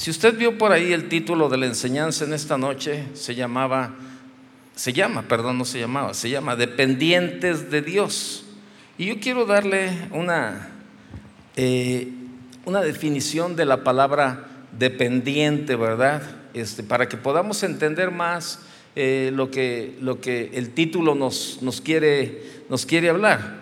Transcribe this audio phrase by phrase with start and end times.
[0.00, 3.96] Si usted vio por ahí el título de la enseñanza en esta noche, se llamaba,
[4.74, 8.46] se llama, perdón, no se llamaba, se llama Dependientes de Dios.
[8.96, 10.70] Y yo quiero darle una,
[11.54, 12.08] eh,
[12.64, 16.22] una definición de la palabra dependiente, ¿verdad?
[16.54, 18.60] Este, para que podamos entender más
[18.96, 23.60] eh, lo, que, lo que el título nos, nos, quiere, nos quiere hablar.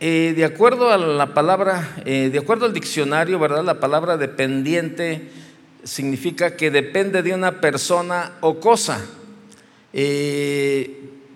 [0.00, 3.62] Eh, de acuerdo a la palabra, de acuerdo al diccionario, ¿verdad?
[3.62, 5.30] La palabra dependiente
[5.84, 9.00] significa que depende de una persona o cosa.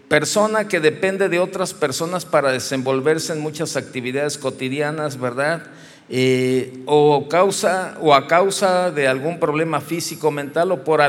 [0.09, 5.65] persona que depende de otras personas para desenvolverse en muchas actividades cotidianas, ¿verdad?
[6.09, 11.01] Eh, o, causa, o a causa de algún problema físico, mental o por,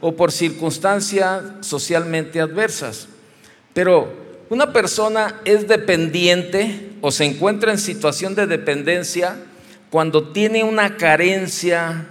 [0.00, 3.08] o por circunstancias socialmente adversas.
[3.74, 4.10] Pero
[4.48, 9.36] una persona es dependiente o se encuentra en situación de dependencia
[9.90, 12.06] cuando tiene una carencia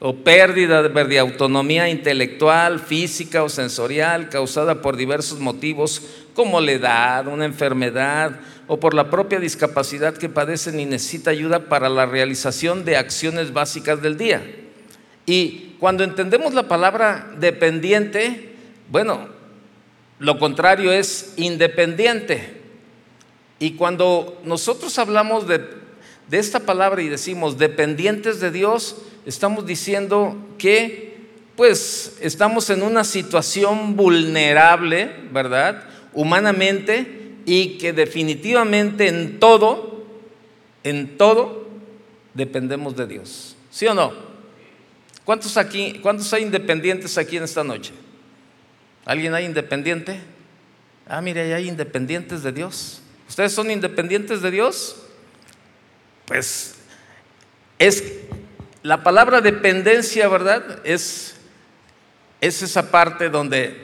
[0.00, 6.02] o pérdida de autonomía intelectual, física o sensorial causada por diversos motivos
[6.34, 11.68] como la edad, una enfermedad o por la propia discapacidad que padecen y necesita ayuda
[11.68, 14.42] para la realización de acciones básicas del día.
[15.26, 18.54] Y cuando entendemos la palabra dependiente,
[18.90, 19.28] bueno,
[20.20, 22.60] lo contrario es independiente.
[23.58, 25.58] Y cuando nosotros hablamos de,
[26.28, 28.96] de esta palabra y decimos dependientes de Dios,
[29.28, 31.18] estamos diciendo que
[31.54, 35.84] pues estamos en una situación vulnerable, ¿verdad?
[36.14, 40.04] Humanamente y que definitivamente en todo,
[40.82, 41.68] en todo,
[42.32, 43.56] dependemos de Dios.
[43.70, 44.12] ¿Sí o no?
[45.24, 47.92] ¿Cuántos aquí, cuántos hay independientes aquí en esta noche?
[49.04, 50.20] ¿Alguien hay independiente?
[51.06, 53.02] Ah, mire, hay independientes de Dios.
[53.28, 54.96] ¿Ustedes son independientes de Dios?
[56.24, 56.76] Pues
[57.78, 58.02] es
[58.82, 60.80] la palabra dependencia, ¿verdad?
[60.84, 61.34] Es,
[62.40, 63.76] es esa parte donde,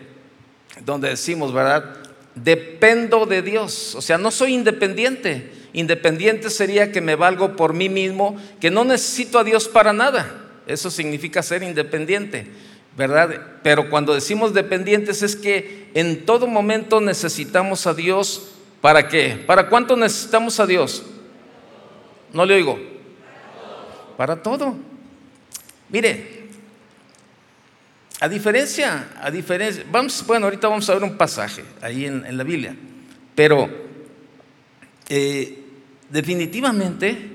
[0.84, 1.96] donde decimos, ¿verdad?
[2.34, 3.94] Dependo de Dios.
[3.94, 5.50] O sea, no soy independiente.
[5.72, 10.42] Independiente sería que me valgo por mí mismo, que no necesito a Dios para nada.
[10.66, 12.46] Eso significa ser independiente,
[12.96, 13.58] ¿verdad?
[13.62, 18.52] Pero cuando decimos dependientes es que en todo momento necesitamos a Dios.
[18.80, 19.42] ¿Para qué?
[19.46, 21.02] ¿Para cuánto necesitamos a Dios?
[22.32, 22.93] No le oigo.
[24.16, 24.76] Para todo.
[25.88, 26.48] Mire,
[28.20, 32.44] a diferencia, a diferencia, vamos, bueno, ahorita vamos a ver un pasaje ahí en, la
[32.44, 32.74] Biblia,
[33.34, 33.68] pero
[35.08, 35.62] eh,
[36.10, 37.34] definitivamente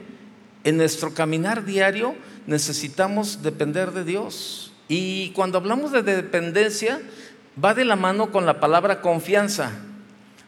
[0.63, 2.15] en nuestro caminar diario
[2.47, 4.73] necesitamos depender de Dios.
[4.87, 6.99] Y cuando hablamos de dependencia,
[7.63, 9.71] va de la mano con la palabra confianza.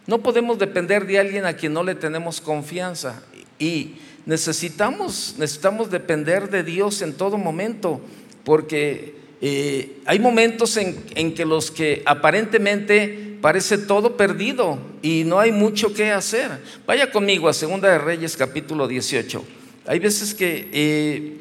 [0.07, 3.21] No podemos depender de alguien a quien no le tenemos confianza.
[3.59, 8.01] Y necesitamos, necesitamos depender de Dios en todo momento,
[8.43, 15.51] porque eh, hay momentos en, que los que aparentemente parece todo perdido y no hay
[15.51, 16.51] mucho que hacer.
[16.85, 19.43] Vaya conmigo a Segunda de Reyes capítulo 18.
[19.87, 21.37] Hay veces que eh,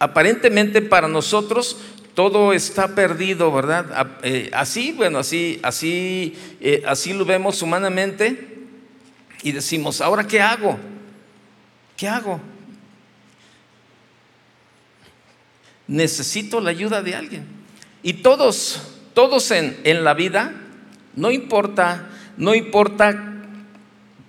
[0.00, 1.76] aparentemente para nosotros
[2.14, 4.16] todo está perdido, ¿verdad?
[4.24, 6.34] Eh, así, bueno, así, así,
[6.84, 8.48] así lo vemos humanamente
[9.44, 10.78] y decimos, ¿ahora qué hago?
[11.96, 12.40] ¿Qué hago?
[15.86, 17.46] Necesito la ayuda de alguien.
[18.02, 18.82] Y todos,
[19.14, 20.52] todos en, en la vida,
[21.14, 23.32] no importa, no importa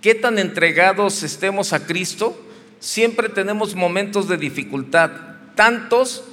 [0.01, 2.40] qué tan entregados estemos a Cristo,
[2.79, 5.12] siempre tenemos momentos de dificultad,
[5.56, 6.25] tantos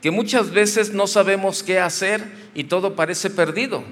[0.00, 2.24] que muchas veces no sabemos qué hacer
[2.54, 3.84] y todo parece perdido.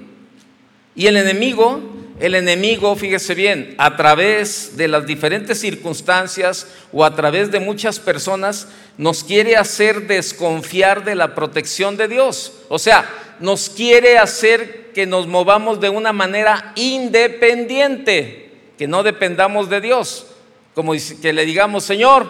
[0.95, 7.15] Y el enemigo el enemigo, fíjese bien, a través de las diferentes circunstancias o a
[7.15, 8.67] través de muchas personas,
[8.97, 12.53] nos quiere hacer desconfiar de la protección de Dios.
[12.69, 13.07] O sea,
[13.39, 20.25] nos quiere hacer que nos movamos de una manera independiente, que no dependamos de Dios.
[20.73, 22.27] Como que le digamos, Señor,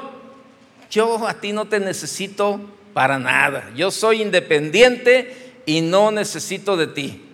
[0.90, 2.60] yo a ti no te necesito
[2.94, 3.72] para nada.
[3.74, 7.27] Yo soy independiente y no necesito de ti.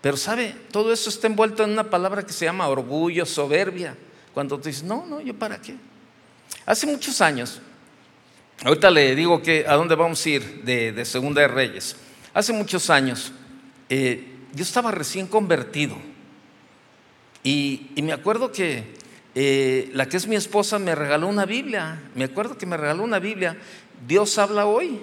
[0.00, 3.96] Pero sabe, todo eso está envuelto en una palabra que se llama orgullo, soberbia.
[4.32, 5.76] Cuando tú dices, no, no, yo para qué.
[6.64, 7.60] Hace muchos años,
[8.64, 11.96] ahorita le digo que a dónde vamos a ir de, Segunda de Reyes.
[12.32, 13.32] Hace muchos años,
[13.88, 14.24] eh,
[14.54, 15.96] yo estaba recién convertido.
[17.42, 18.84] Y, me acuerdo que
[19.34, 22.00] eh, la que es mi esposa me regaló una Biblia.
[22.14, 23.56] Me acuerdo que me regaló una Biblia.
[24.06, 25.00] Dios habla hoy.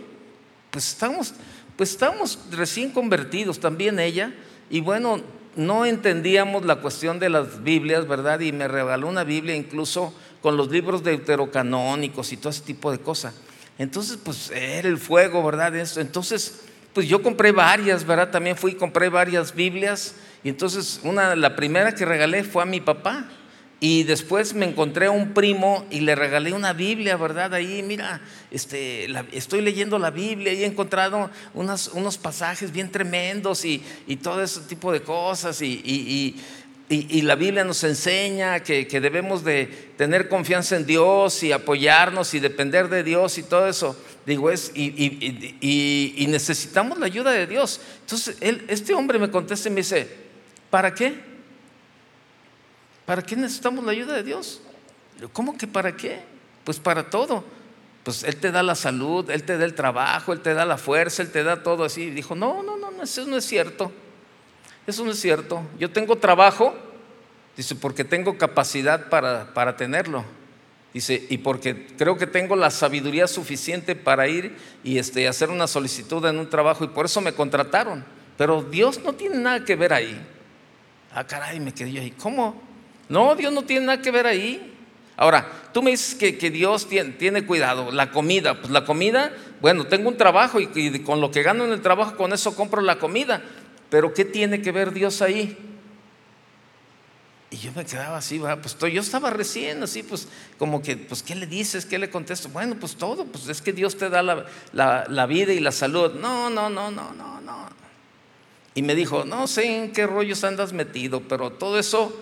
[0.71, 1.33] Pues estamos,
[1.75, 4.33] pues estamos recién convertidos, también ella.
[4.69, 5.21] Y bueno,
[5.55, 8.39] no entendíamos la cuestión de las Biblias, ¿verdad?
[8.39, 12.99] Y me regaló una Biblia incluso con los libros deuterocanónicos y todo ese tipo de
[12.99, 13.33] cosas.
[13.79, 15.75] Entonces, pues era el fuego, ¿verdad?
[15.97, 16.61] Entonces,
[16.93, 18.31] pues yo compré varias, ¿verdad?
[18.31, 20.15] También fui y compré varias Biblias.
[20.43, 23.27] Y entonces, una, la primera que regalé fue a mi papá.
[23.79, 27.53] Y después me encontré a un primo y le regalé una Biblia, ¿verdad?
[27.53, 33.83] Ahí, mira, este, estoy leyendo la Biblia y he encontrado unos pasajes bien tremendos y,
[34.23, 35.61] todo ese tipo de cosas.
[35.61, 36.35] Y,
[37.21, 42.89] la Biblia nos enseña que, debemos de tener confianza en Dios y apoyarnos y depender
[42.89, 43.95] de Dios y todo eso.
[44.25, 47.79] Digo, es, y, necesitamos la ayuda de Dios.
[48.01, 50.07] Entonces, él, este hombre me contesta y me dice,
[50.71, 51.26] ¿para qué?
[53.07, 54.59] ¿Para qué necesitamos la ayuda de Dios?
[55.31, 56.19] ¿Cómo que para qué?
[56.65, 57.41] Pues para todo.
[58.03, 60.77] Pues Él te da la salud, Él te da el trabajo, Él te da la
[60.77, 62.09] fuerza, Él te da todo así.
[62.09, 63.93] Dijo, no, no, no, eso no es cierto.
[64.85, 65.63] Eso no es cierto.
[65.79, 66.75] Yo tengo trabajo,
[67.55, 70.25] dice, porque tengo capacidad para, para tenerlo.
[70.93, 75.67] Dice, y porque creo que tengo la sabiduría suficiente para ir y este, hacer una
[75.67, 78.03] solicitud en un trabajo y por eso me contrataron.
[78.37, 80.21] Pero Dios no tiene nada que ver ahí.
[81.13, 82.11] Ah, caray, me quedé yo ahí.
[82.11, 82.66] ¿Cómo?
[83.09, 84.73] No, Dios no tiene nada que ver ahí.
[85.15, 90.09] Ahora, tú me dices que, Dios tiene, cuidado, la comida, pues la comida, bueno, tengo
[90.09, 93.41] un trabajo y, con lo que gano en el trabajo, con eso compro la comida,
[93.89, 95.57] pero ¿qué tiene que ver Dios ahí?
[97.49, 100.27] Y yo me quedaba así, pues yo estaba recién, así, pues
[100.59, 101.85] como que, pues ¿qué le dices?
[101.85, 102.49] ¿Qué le contesto?
[102.49, 106.13] Bueno, pues todo, pues es que Dios te da la, la vida y la salud.
[106.13, 107.69] No, no, no, no, no, no.
[108.75, 112.15] Y me dijo, no sé en qué rollos andas metido, pero todo eso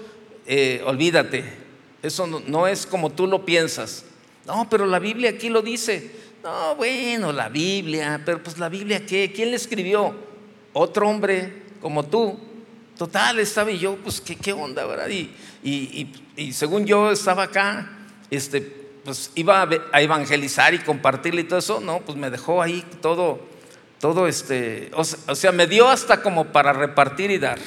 [0.45, 1.43] eh, olvídate,
[2.03, 4.05] eso no, es como tú lo piensas.
[4.45, 6.11] No, pero la Biblia aquí lo dice.
[6.43, 10.13] No, bueno, la Biblia, pero pues la Biblia qué, ¿quién le escribió?
[10.73, 12.39] Otro hombre como tú.
[12.95, 15.09] Total, estaba y yo, pues qué, qué onda, ¿verdad?
[15.09, 15.31] Y,
[16.37, 17.89] y, según yo estaba acá,
[18.29, 18.61] este,
[19.03, 23.39] pues iba a evangelizar y compartirle y todo eso, no, pues me dejó ahí todo,
[23.99, 27.59] todo este, o sea, me dio hasta como para repartir y dar.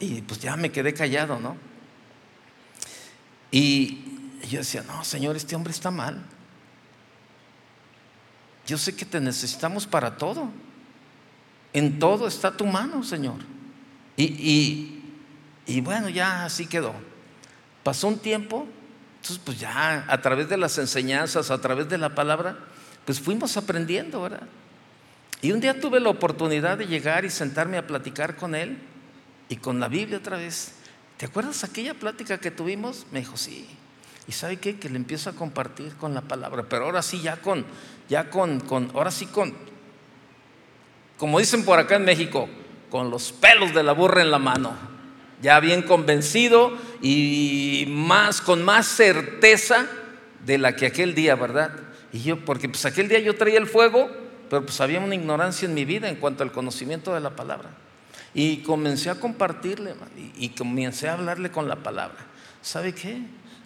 [0.00, 1.56] Y pues ya me quedé callado, ¿no?
[3.50, 4.04] Y
[4.48, 6.22] yo decía, no, Señor, este hombre está mal.
[8.66, 10.50] Yo sé que te necesitamos para todo.
[11.72, 13.36] En todo está tu mano, Señor.
[14.16, 15.00] Y,
[15.66, 16.94] y, bueno, ya así quedó.
[17.82, 18.66] Pasó un tiempo,
[19.16, 22.58] entonces pues ya a través de las enseñanzas, a través de la palabra,
[23.04, 24.48] pues fuimos aprendiendo, ¿verdad?
[25.42, 28.78] Y un día tuve la oportunidad de llegar y sentarme a platicar con él
[29.48, 30.72] y con la Biblia otra vez.
[31.16, 33.06] ¿Te acuerdas aquella plática que tuvimos?
[33.12, 33.66] Me dijo, sí.
[34.26, 34.78] ¿Y sabe qué?
[34.78, 37.64] Que le empiezo a compartir con la palabra, pero ahora sí, ya con,
[38.08, 39.54] ya con, con, ahora sí con,
[41.18, 42.48] como dicen por acá en México,
[42.90, 44.74] con los pelos de la burra en la mano,
[45.42, 49.86] ya bien convencido y más, con más certeza
[50.44, 51.72] de la que aquel día, ¿verdad?
[52.12, 54.10] Y yo, porque pues aquel día yo traía el fuego,
[54.48, 57.70] pero pues había una ignorancia en mi vida en cuanto al conocimiento de la palabra.
[58.34, 59.94] Y comencé a compartirle
[60.36, 62.18] y, comencé a hablarle con la palabra.
[62.62, 63.20] ¿Sabe qué?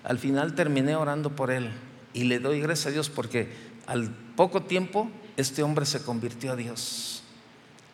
[0.04, 1.70] Al final terminé orando por él
[2.12, 3.50] y le doy gracias a Dios porque
[3.86, 7.22] al poco tiempo este hombre se convirtió a Dios.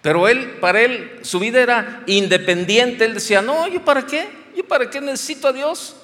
[0.02, 3.04] Pero él, para él, su vida era independiente.
[3.04, 4.28] Él decía, no, ¿yo para qué?
[4.56, 5.96] ¿Yo para qué necesito a Dios?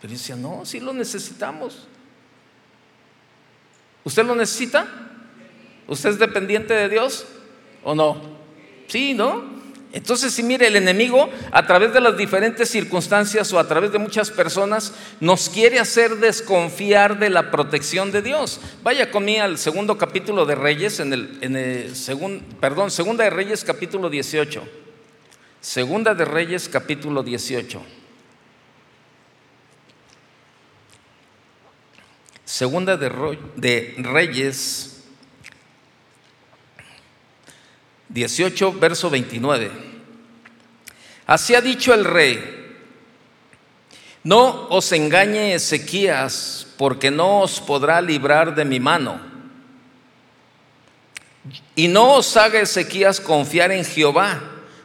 [0.00, 1.88] Pero decía, no, sí lo necesitamos.
[4.04, 4.86] ¿Usted lo necesita?
[5.86, 7.26] ¿Usted es dependiente de Dios?
[7.84, 8.20] ¿O no?
[8.86, 9.60] Sí, ¿no?
[9.92, 13.98] Entonces, si mire, el enemigo a través de las diferentes circunstancias o a través de
[13.98, 18.60] muchas personas nos quiere hacer desconfiar de la protección de Dios.
[18.84, 21.92] Vaya conmigo al segundo capítulo de Reyes, en el, en el
[22.60, 24.62] perdón, segunda de Reyes capítulo 18.
[25.60, 27.82] Segunda de Reyes capítulo 18.
[32.44, 34.99] Segunda de, de Reyes
[38.10, 39.70] 18, verso 29.
[41.26, 42.60] Así ha dicho el rey,
[44.22, 49.20] no os engañe Ezequías, porque no os podrá librar de mi mano.
[51.74, 54.42] Y no os haga Ezequías confiar en Jehová,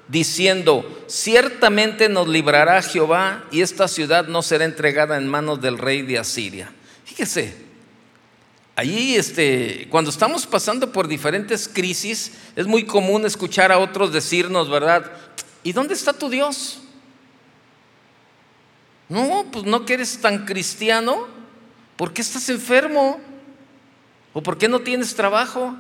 [0.07, 6.03] diciendo, ciertamente nos librará Jehová y esta ciudad no será entregada en manos del rey
[6.03, 6.71] de Asiria.
[7.03, 7.64] Fíjese,
[8.75, 14.69] Allí, este, cuando estamos pasando por diferentes crisis, es muy común escuchar a otros decirnos,
[14.69, 15.11] ¿verdad?
[15.63, 16.79] ¿Y dónde está tu Dios?
[19.07, 21.27] No, pues no que eres tan cristiano.
[21.95, 23.21] ¿Por qué estás enfermo?
[24.33, 25.75] ¿O por qué no tienes trabajo?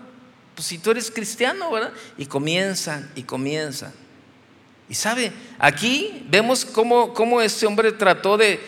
[0.55, 1.91] Pues si tú eres cristiano, ¿verdad?
[2.17, 3.91] Y comienzan y comienzan.
[4.87, 8.61] Y sabe, aquí vemos cómo, cómo este hombre trató de,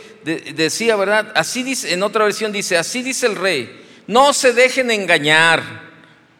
[0.55, 1.31] decía, ¿verdad?
[1.35, 5.61] Así dice, en otra versión dice, así dice el rey, no se dejen engañar,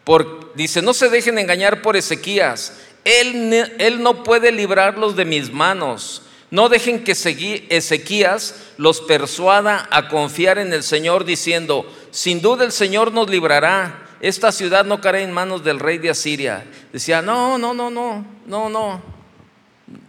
[0.04, 2.72] por, dice, no se dejen engañar por Ezequías,
[3.04, 6.22] él, él no puede librarlos de mis manos.
[6.50, 12.72] No dejen que Ezequías los persuada a confiar en el Señor diciendo, sin duda el
[12.72, 16.64] Señor nos librará, esta ciudad no caerá en manos del rey de Asiria.
[16.92, 19.02] Decía, no, no, no, no, no, no,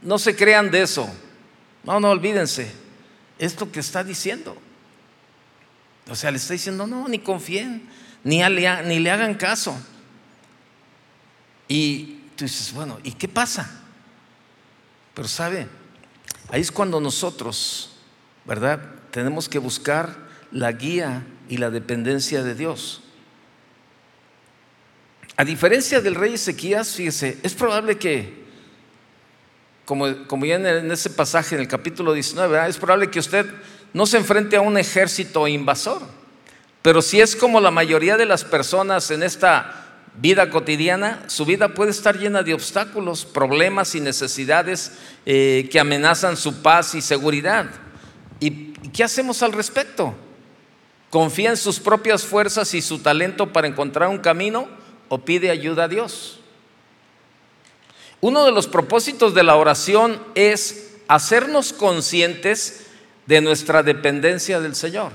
[0.01, 1.09] no se crean de eso.
[1.83, 2.71] No, no, olvídense.
[3.37, 4.55] Esto que está diciendo.
[6.07, 7.89] O sea, le está diciendo, no, ni confíen,
[8.23, 9.75] ni, ni le hagan caso.
[11.67, 13.81] Y tú dices, bueno, ¿y qué pasa?
[15.13, 15.67] Pero sabe,
[16.51, 17.91] Ahí es cuando nosotros,
[18.45, 18.79] ¿verdad?
[19.11, 20.17] Tenemos que buscar
[20.51, 23.01] la guía y la dependencia de Dios.
[25.37, 28.45] A diferencia del rey Ezequías, fíjese, es probable que,
[29.85, 33.45] como, como ya en, ese pasaje en el capítulo 19, es probable que usted
[33.93, 36.01] no se enfrente a un ejército invasor,
[36.81, 41.73] pero si es como la mayoría de las personas en esta vida cotidiana, su vida
[41.73, 44.93] puede estar llena de obstáculos, problemas y necesidades
[45.25, 47.69] eh, que amenazan su paz y seguridad.
[48.39, 50.15] ¿Y qué hacemos al respecto?
[51.09, 54.67] ¿Confía en sus propias fuerzas y su talento para encontrar un camino
[55.09, 56.39] o pide ayuda a Dios?
[58.21, 62.85] Uno de los propósitos de la oración es hacernos conscientes
[63.29, 65.11] de nuestra dependencia del Señor.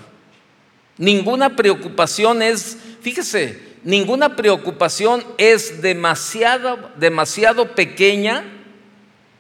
[0.99, 8.44] Ninguna preocupación es, fíjese, ninguna preocupación es demasiado, demasiado pequeña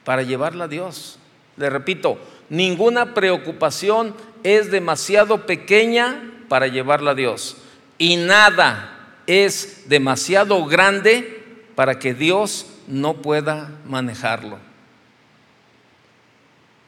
[0.02, 1.20] para llevarla a Dios.
[1.56, 4.12] Le repito, ninguna preocupación
[4.42, 7.56] es demasiado pequeña para llevarla a Dios.
[7.96, 11.44] Y nada es demasiado grande
[11.76, 14.58] para que Dios no pueda manejarlo.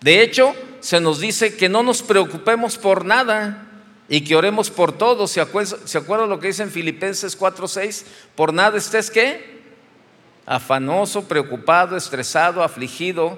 [0.07, 3.67] De hecho, se nos dice que no nos preocupemos por nada,
[4.09, 5.33] y que oremos por todos.
[5.33, 8.05] ¿Se acuerdan, lo que dice en Filipenses 4:6?
[8.37, 9.57] Por nada estés qué?
[10.47, 13.37] Afanoso, preocupado, estresado, afligido.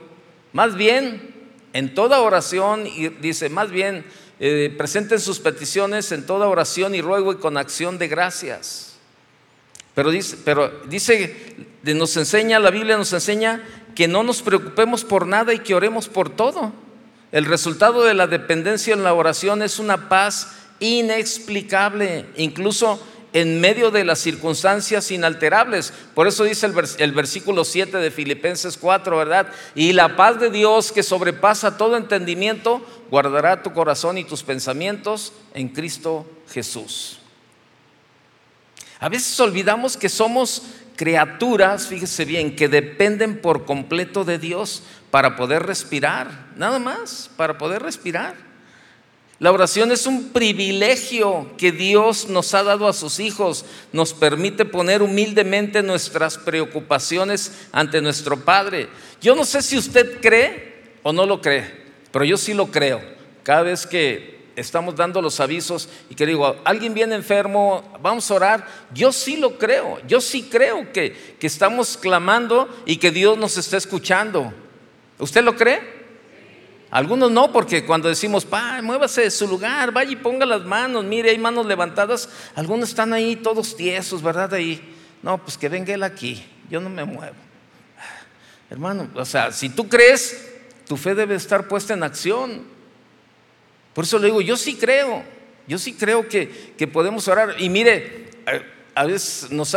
[0.53, 1.35] Más bien,
[1.73, 4.05] en toda oración, y dice, más bien,
[4.39, 8.99] eh, presenten sus peticiones en toda oración y ruego y con acción de gracias.
[9.95, 11.35] Pero dice, pero dice,
[11.83, 13.65] nos enseña, la Biblia nos enseña
[13.99, 16.73] que no nos preocupemos por nada y que oremos por todo.
[17.33, 23.03] El resultado de la dependencia en la oración es una paz inexplicable, incluso
[23.33, 25.93] en medio de las circunstancias inalterables.
[26.15, 29.49] Por eso dice el, versículo 7 de Filipenses 4, ¿verdad?
[29.75, 35.33] Y la paz de Dios que sobrepasa todo entendimiento, guardará tu corazón y tus pensamientos
[35.55, 37.18] en Cristo Jesús.
[39.01, 40.63] A veces olvidamos que somos
[40.97, 47.57] criaturas, fíjese bien, que dependen por completo de Dios para poder respirar, nada más, para
[47.57, 48.49] poder respirar.
[49.39, 53.65] La oración es un privilegio que Dios nos ha dado a sus hijos.
[53.93, 58.89] Nos permite poner humildemente nuestras preocupaciones ante nuestro Padre.
[59.21, 61.71] Yo no sé si usted cree o no lo cree,
[62.11, 63.01] pero yo sí lo creo.
[63.45, 68.35] Cada vez que estamos dando los avisos y que digo, alguien viene enfermo, vamos a
[68.35, 69.99] orar, yo sí lo creo.
[70.07, 74.53] Yo sí creo que, que estamos clamando y que Dios nos está escuchando.
[75.19, 75.99] ¿Usted lo cree?
[76.91, 81.05] Algunos no, porque cuando decimos, pa, muévase de su lugar, vaya y ponga las manos,
[81.05, 84.55] mire, hay manos levantadas, algunos están ahí todos tiesos, ¿verdad?
[84.55, 87.37] Ahí, no, pues que venga él aquí, yo no me muevo.
[88.71, 90.51] Hermano, o sea, si tú crees,
[90.87, 92.78] tu fe debe estar puesta en acción.
[93.99, 95.25] Por eso le digo, yo sí creo,
[95.67, 97.57] yo sí creo que, que podemos orar.
[97.59, 98.29] Y mire,
[98.95, 99.77] a veces nos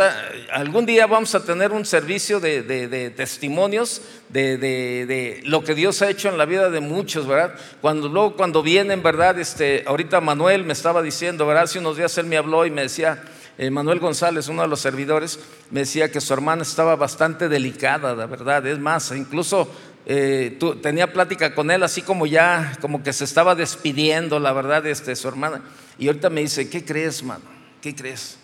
[0.52, 6.28] algún día vamos a tener un servicio de, testimonios de, lo que Dios ha hecho
[6.28, 7.56] en la vida de muchos, ¿verdad?
[7.80, 9.40] Cuando luego cuando vienen, ¿verdad?
[9.40, 11.64] Este, ahorita Manuel me estaba diciendo, ¿verdad?
[11.64, 13.24] Hace unos días él me habló y me decía,
[13.58, 18.14] eh, Manuel González, uno de los servidores, me decía que su hermana estaba bastante delicada,
[18.14, 18.64] la verdad.
[18.68, 19.68] Es más, incluso
[20.04, 24.86] eh, tenía plática con él así como ya, como que se estaba despidiendo, la verdad,
[24.86, 25.62] este, su hermana.
[25.98, 27.44] Y ahorita me dice, ¿qué crees, mano?
[27.80, 28.38] ¿Qué crees?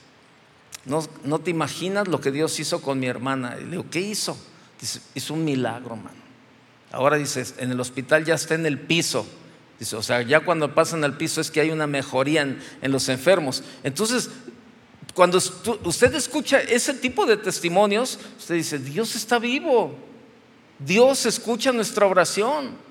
[0.85, 3.57] No, te imaginas lo que Dios hizo con mi hermana.
[3.61, 4.39] Y le digo, ¿qué hizo?
[4.81, 6.17] Dice, hizo un milagro, mano.
[6.93, 9.27] Ahora dice, en el hospital ya está en el piso.
[9.79, 12.91] Dice, o sea, ya cuando pasan al piso es que hay una mejoría en, en
[12.91, 13.63] los enfermos.
[13.83, 14.31] Entonces,
[15.15, 20.08] cuando usted escucha ese tipo de testimonios, usted dice, Dios está vivo.
[20.79, 22.89] Dios escucha nuestra oración.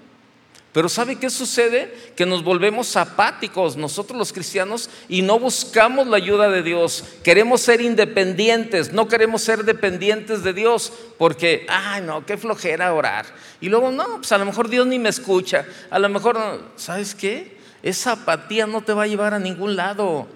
[0.74, 2.12] Pero ¿sabe qué sucede?
[2.16, 7.04] Que nos volvemos apáticos nosotros los cristianos y no buscamos la ayuda de Dios.
[7.24, 13.26] Queremos ser independientes, no queremos ser dependientes de Dios porque, ay no, qué flojera orar.
[13.60, 15.66] Y luego, no, pues a lo mejor Dios ni me escucha.
[15.90, 16.38] A lo mejor,
[16.76, 17.58] ¿sabes qué?
[17.84, 20.28] esa apatía no te va a llevar a ningún lado.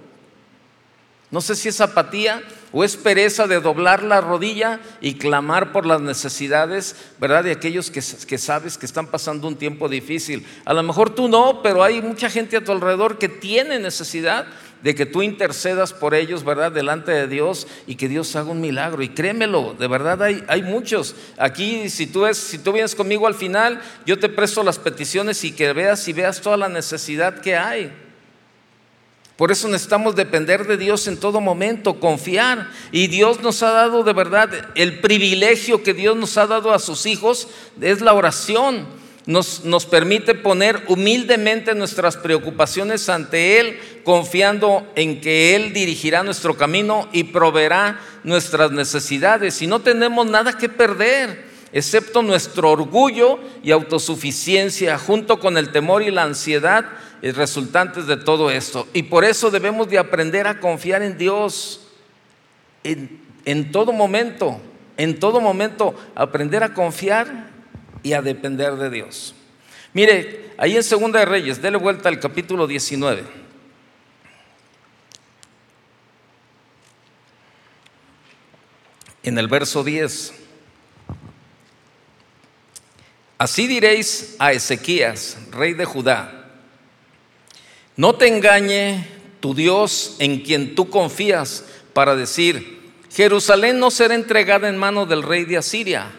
[1.32, 5.86] No sé si es apatía o es pereza de doblar la rodilla y clamar por
[5.86, 7.46] las necesidades, ¿verdad?
[7.46, 10.46] De aquellos que, que, sabes que están pasando un tiempo difícil.
[10.66, 14.46] A lo mejor tú no, pero hay mucha gente a tu alrededor que tiene necesidad
[14.84, 16.72] de que tú intercedas por ellos, ¿verdad?
[16.72, 19.02] Delante de Dios y que Dios haga un milagro.
[19.02, 21.16] Y créemelo, de verdad hay, hay muchos.
[21.38, 25.44] Aquí, si tú, es, si tú vienes conmigo al final, yo te presto las peticiones
[25.44, 28.11] y que veas y veas toda la necesidad que hay.
[29.42, 32.70] Por eso necesitamos depender de Dios en todo momento, confiar.
[32.92, 36.78] Y Dios nos ha dado de verdad el privilegio que Dios nos ha dado a
[36.78, 37.48] sus hijos,
[37.82, 38.86] es la oración.
[39.26, 46.56] Nos, nos, permite poner humildemente nuestras preocupaciones ante Él, confiando en que Él dirigirá nuestro
[46.56, 49.60] camino y proveerá nuestras necesidades.
[49.64, 56.04] Y no tenemos nada que perder, excepto nuestro orgullo y autosuficiencia, junto con el temor
[56.04, 56.86] y la ansiedad
[57.30, 58.88] resultantes de todo esto.
[58.94, 61.88] Y por eso debemos de aprender a confiar en Dios
[62.84, 64.60] en, en todo momento,
[64.98, 67.52] en todo momento aprender a confiar
[68.02, 69.36] y a depender de Dios.
[69.94, 73.24] Mire, ahí en Segunda de Reyes, dele vuelta al capítulo 19.
[79.22, 80.34] En el verso 10.
[83.38, 86.41] Así diréis a Ezequías, rey de Judá
[88.02, 89.06] no te engañe
[89.42, 92.82] tu Dios en quien tú confías para decir,
[93.12, 96.12] Jerusalén no será entregada en mano del rey de Asiria.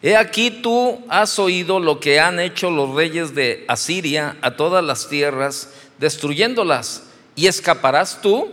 [0.00, 4.84] He aquí tú has oído lo que han hecho los reyes de Asiria a todas
[4.84, 7.02] las tierras, destruyéndolas.
[7.34, 8.48] ¿Y escaparás tú?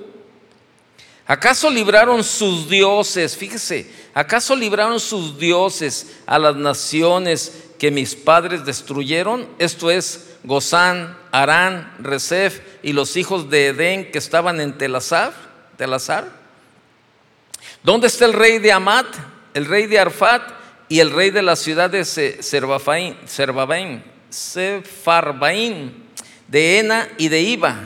[1.28, 3.38] ¿Acaso libraron sus dioses?
[3.38, 9.48] Fíjese, ¿acaso libraron sus dioses a las naciones que mis padres destruyeron?
[9.60, 15.34] Esto es Gozán, Arán, Resef y los hijos de Edén que estaban en Telazar,
[15.78, 16.30] Telazar.
[17.82, 19.08] ¿Dónde está el rey de Amat,
[19.56, 20.44] el rey de Arfat
[20.88, 23.18] y el rey de la ciudad de Serbabain,
[24.30, 26.04] Sefarbaín,
[26.48, 27.82] de Ena y de Iba?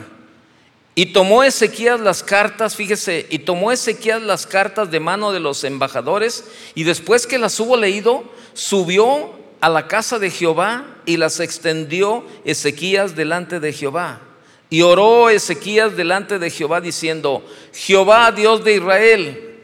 [0.93, 5.63] Y tomó Ezequías las cartas, fíjese, y tomó Ezequías las cartas de mano de los
[5.63, 6.43] embajadores
[6.75, 12.23] y después que las hubo leído, subió a la casa de Jehová y las extendió
[12.45, 14.21] Ezequías delante de Jehová.
[14.69, 17.43] Y oró Ezequías delante de Jehová diciendo,
[17.73, 19.55] Jehová Dios de Israel,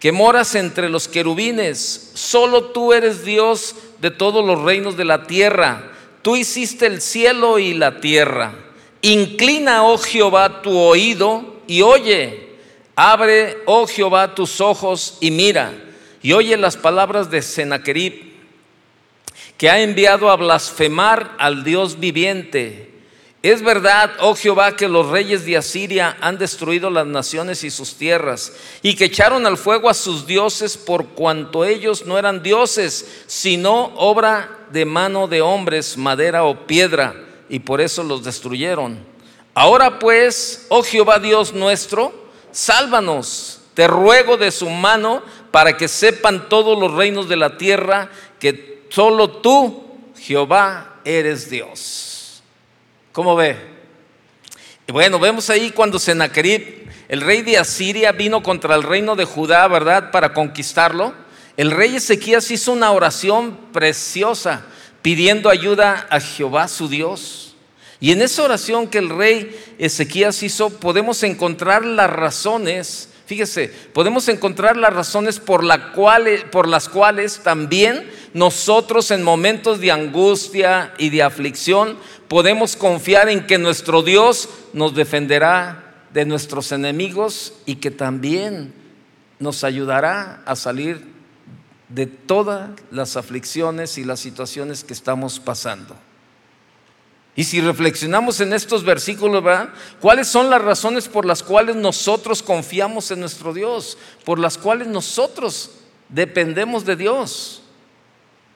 [0.00, 5.26] que moras entre los querubines, solo tú eres Dios de todos los reinos de la
[5.26, 5.92] tierra.
[6.22, 8.54] Tú hiciste el cielo y la tierra.
[9.02, 12.48] Inclina, oh Jehová, tu oído y oye.
[12.96, 15.72] Abre, oh Jehová, tus ojos y mira.
[16.22, 18.27] Y oye las palabras de Sennacherib
[19.58, 22.94] que ha enviado a blasfemar al Dios viviente.
[23.42, 27.96] Es verdad, oh Jehová, que los reyes de Asiria han destruido las naciones y sus
[27.96, 33.24] tierras, y que echaron al fuego a sus dioses por cuanto ellos no eran dioses,
[33.26, 37.14] sino obra de mano de hombres, madera o piedra,
[37.48, 38.98] y por eso los destruyeron.
[39.54, 42.12] Ahora pues, oh Jehová Dios nuestro,
[42.52, 48.10] sálvanos, te ruego de su mano, para que sepan todos los reinos de la tierra
[48.38, 49.84] que solo tú,
[50.18, 52.42] Jehová, eres Dios.
[53.12, 53.56] ¿Cómo ve?
[54.92, 59.68] bueno, vemos ahí cuando Sennacherib, el rey de Asiria, vino contra el reino de Judá,
[59.68, 60.10] ¿verdad?
[60.10, 61.14] Para conquistarlo.
[61.56, 64.64] El rey Ezequías hizo una oración preciosa
[65.02, 67.56] pidiendo ayuda a Jehová su Dios.
[68.00, 74.28] Y en esa oración que el rey Ezequías hizo podemos encontrar las razones, fíjese, podemos
[74.28, 75.64] encontrar las razones por,
[76.50, 81.96] por las cuales también nosotros en momentos de angustia y de aflicción
[82.28, 88.74] podemos confiar en que nuestro Dios nos defenderá de nuestros enemigos y que también
[89.38, 91.06] nos ayudará a salir
[91.88, 95.96] de todas las aflicciones y las situaciones que estamos pasando.
[97.38, 99.44] Y si reflexionamos en estos versículos.
[100.00, 103.96] ¿Cuáles son las razones por las cuales nosotros confiamos en nuestro Dios?
[104.24, 105.70] Por las cuales nosotros
[106.08, 107.62] dependemos de Dios.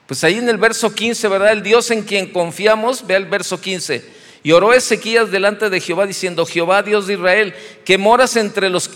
[0.07, 1.53] Pues ahí en el verso 15, ¿verdad?
[1.53, 4.05] El Dios en quien confiamos, vea el verso 15.
[4.43, 8.91] Y oró Ezequías delante de Jehová diciendo, Jehová Dios de Israel, que moras entre los,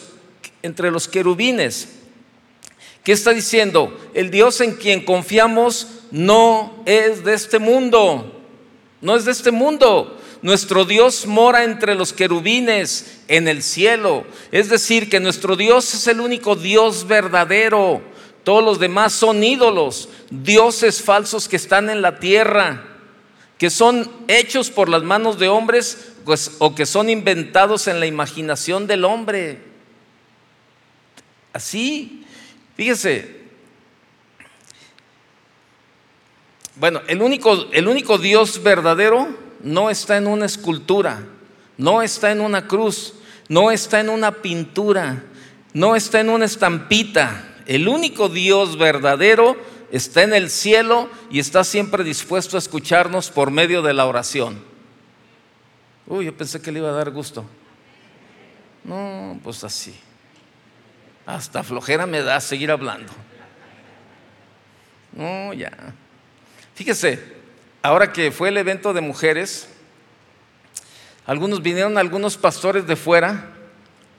[0.62, 1.88] entre los querubines.
[3.05, 3.97] ¿Qué está diciendo?
[4.14, 8.42] El Dios en quien confiamos no es de este mundo,
[9.01, 10.21] no es de este mundo.
[10.42, 14.25] Nuestro Dios mora entre los querubines en el cielo.
[14.51, 18.03] Es decir, que nuestro Dios es el único Dios verdadero
[18.46, 22.85] todos los demás son ídolos, dioses falsos que están en la tierra,
[23.59, 28.06] que son hechos por las manos de hombres pues, o que son inventados en la
[28.06, 29.59] imaginación del hombre.
[31.52, 32.24] Así,
[32.76, 33.40] fíjese,
[36.76, 39.26] bueno, el único, el único Dios verdadero
[39.64, 41.20] no está en una escultura,
[41.78, 43.14] no está en una cruz,
[43.48, 45.24] no está en una pintura,
[45.72, 47.54] no está en una estampita.
[47.66, 49.57] El único Dios verdadero
[49.90, 54.62] está en el cielo y está siempre dispuesto a escucharnos por medio de la oración.
[56.07, 57.44] Uy, yo pensé que le iba a dar gusto.
[58.85, 59.98] No, pues así.
[61.26, 63.12] Hasta flojera me da seguir hablando.
[65.12, 65.72] No, ya.
[66.74, 67.20] Fíjese,
[67.83, 69.68] ahora que fue el evento de mujeres,
[71.26, 73.56] algunos vinieron algunos pastores de fuera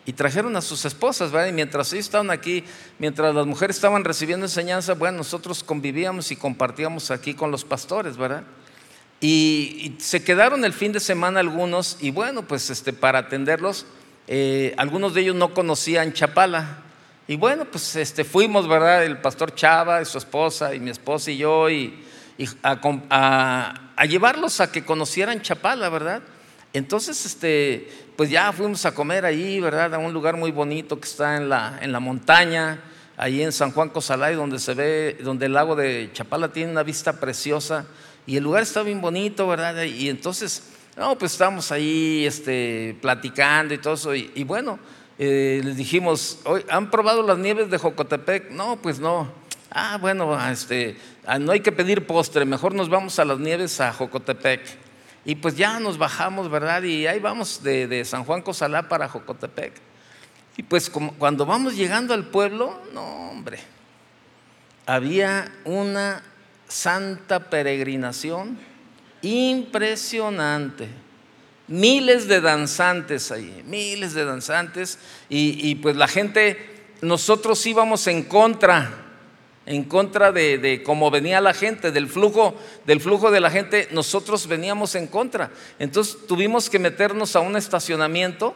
[0.07, 1.49] y trajeron a sus esposas, ¿verdad?
[1.49, 2.63] Y mientras ellos estaban aquí,
[2.97, 8.15] mientras las mujeres estaban recibiendo enseñanza, bueno, nosotros convivíamos y compartíamos aquí con los pastores,
[8.15, 8.43] ¿verdad?
[9.19, 13.85] Y, se quedaron el fin de semana algunos, y bueno, pues este, para atenderlos,
[14.27, 16.83] eh, algunos de ellos no conocían Chapala.
[17.27, 19.03] Y bueno, pues este, fuimos, ¿verdad?
[19.03, 22.01] El pastor Chava y su esposa, y mi esposa y yo, y,
[23.09, 26.21] a llevarlos a que conocieran Chapala, ¿verdad?
[26.77, 29.95] Entonces, este, pues ya fuimos a comer ahí, ¿verdad?
[29.95, 32.79] A un lugar muy bonito que está en la, en la montaña,
[33.17, 36.83] ahí en San Juan Cosalay, donde se ve, donde el lago de Chapala tiene una
[36.83, 37.87] vista preciosa.
[38.27, 39.81] Y el lugar está bien bonito, ¿verdad?
[39.83, 44.13] Y entonces, no, pues estábamos ahí este, platicando y todo eso.
[44.13, 44.77] Y, bueno,
[45.17, 48.51] eh, les dijimos, ¿han probado las nieves de Jocotepec?
[48.51, 49.31] No, pues no.
[49.71, 53.81] Ah, bueno, este, ah, no hay que pedir postre, mejor nos vamos a las nieves
[53.81, 54.86] a Jocotepec.
[55.27, 56.83] Y pues ya nos bajamos, ¿verdad?
[56.83, 59.73] Y ahí vamos de, San Juan Cosalá para Jocotepec.
[60.55, 63.59] Y pues cuando vamos llegando al pueblo, no, hombre,
[64.85, 66.23] había una
[66.69, 68.57] santa peregrinación
[69.21, 70.87] impresionante.
[71.67, 74.97] Miles de danzantes ahí, miles de danzantes.
[75.27, 79.06] Y, y pues la gente, nosotros íbamos en contra
[79.67, 84.47] en contra de, cómo venía la gente, del flujo, del flujo de la gente, nosotros
[84.47, 85.51] veníamos en contra.
[85.77, 88.55] Entonces tuvimos que meternos a un estacionamiento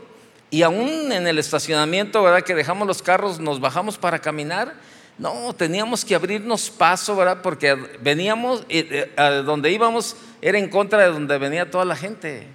[0.50, 2.44] y aún en el estacionamiento, ¿verdad?
[2.44, 4.74] Que dejamos los carros, nos bajamos para caminar.
[5.18, 7.42] No, teníamos que abrirnos paso, ¿verdad?
[7.42, 12.48] Porque veníamos, eh, a donde íbamos era en contra de donde venía toda la gente.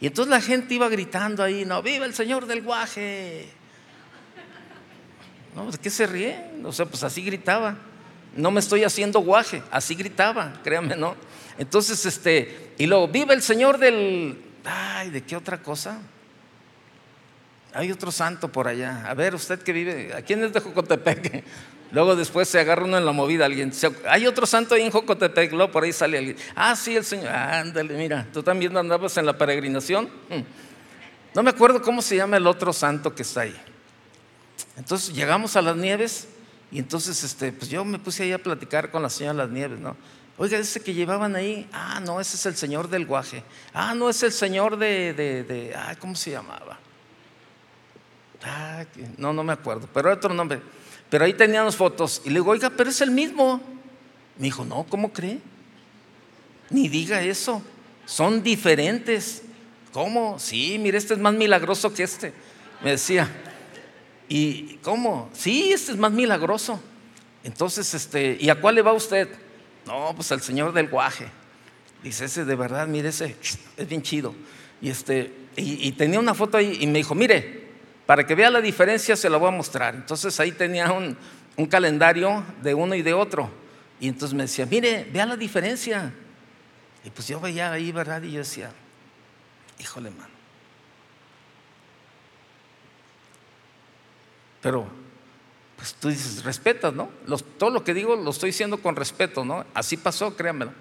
[0.00, 3.48] Y entonces la gente iba gritando ahí, no, viva el Señor del Guaje.
[5.56, 6.52] No, ¿de qué se ríe?
[6.62, 7.76] O sea, pues así gritaba
[8.36, 11.16] no me estoy haciendo guaje, así gritaba, créanme, ¿no?
[11.58, 15.98] Entonces, este, y luego, vive el Señor del, ay, ¿de qué otra cosa?
[17.72, 19.04] Hay otro santo por allá.
[19.06, 21.44] A ver, usted que vive, ¿a quién es de Jocotepec?
[21.92, 23.72] Luego después se agarra uno en la movida alguien.
[24.08, 26.36] Hay otro santo ahí en Jocotepec, luego por ahí sale alguien.
[26.56, 27.28] Ah, sí, el Señor.
[27.28, 30.06] Ándale, mira, tú también andabas en la peregrinación.
[30.28, 30.42] Hmm.
[31.32, 33.56] No me acuerdo cómo se llama el otro santo que está ahí.
[34.76, 36.26] Entonces llegamos a las nieves
[36.76, 39.80] y entonces, este, pues yo me puse ahí a platicar con la señora Las Nieves,
[39.80, 39.96] ¿no?
[40.36, 43.42] Oiga, ese que llevaban ahí, ah, no, ese es el señor del guaje.
[43.72, 46.78] Ah, no, es el señor de, de, de ah, ¿cómo se llamaba?
[48.44, 48.84] Ah,
[49.16, 50.60] no, no me acuerdo, pero otro nombre.
[51.08, 52.20] Pero ahí teníamos fotos.
[52.26, 53.58] Y le digo, oiga, pero es el mismo.
[54.36, 55.38] Me dijo, no, ¿cómo cree?
[56.68, 57.62] Ni diga eso.
[58.04, 59.44] Son diferentes.
[59.94, 60.38] ¿Cómo?
[60.38, 62.34] Sí, mire, este es más milagroso que este.
[62.84, 63.30] Me decía.
[64.28, 65.30] ¿Y cómo?
[65.32, 66.80] Sí, este es más milagroso.
[67.44, 69.28] Entonces, este, ¿y a cuál le va usted?
[69.86, 71.26] No, pues al señor del guaje.
[72.02, 73.36] Dice, ese de verdad, mire, ese
[73.76, 74.34] es bien chido.
[74.80, 77.66] Y, este, y, tenía una foto ahí y me dijo, mire,
[78.04, 79.94] para que vea la diferencia se la voy a mostrar.
[79.94, 81.16] Entonces ahí tenía un,
[81.56, 83.50] un calendario de uno y de otro.
[83.98, 86.12] Y entonces me decía, mire, vea la diferencia.
[87.04, 88.22] Y pues yo veía ahí, ¿verdad?
[88.22, 88.70] Y yo decía,
[89.78, 90.35] híjole, man.
[94.66, 94.84] Pero,
[95.76, 97.08] pues tú dices, respetas, ¿no?
[97.56, 99.64] todo lo que digo lo estoy diciendo con respeto, ¿no?
[99.74, 100.72] Así pasó, créanmelo.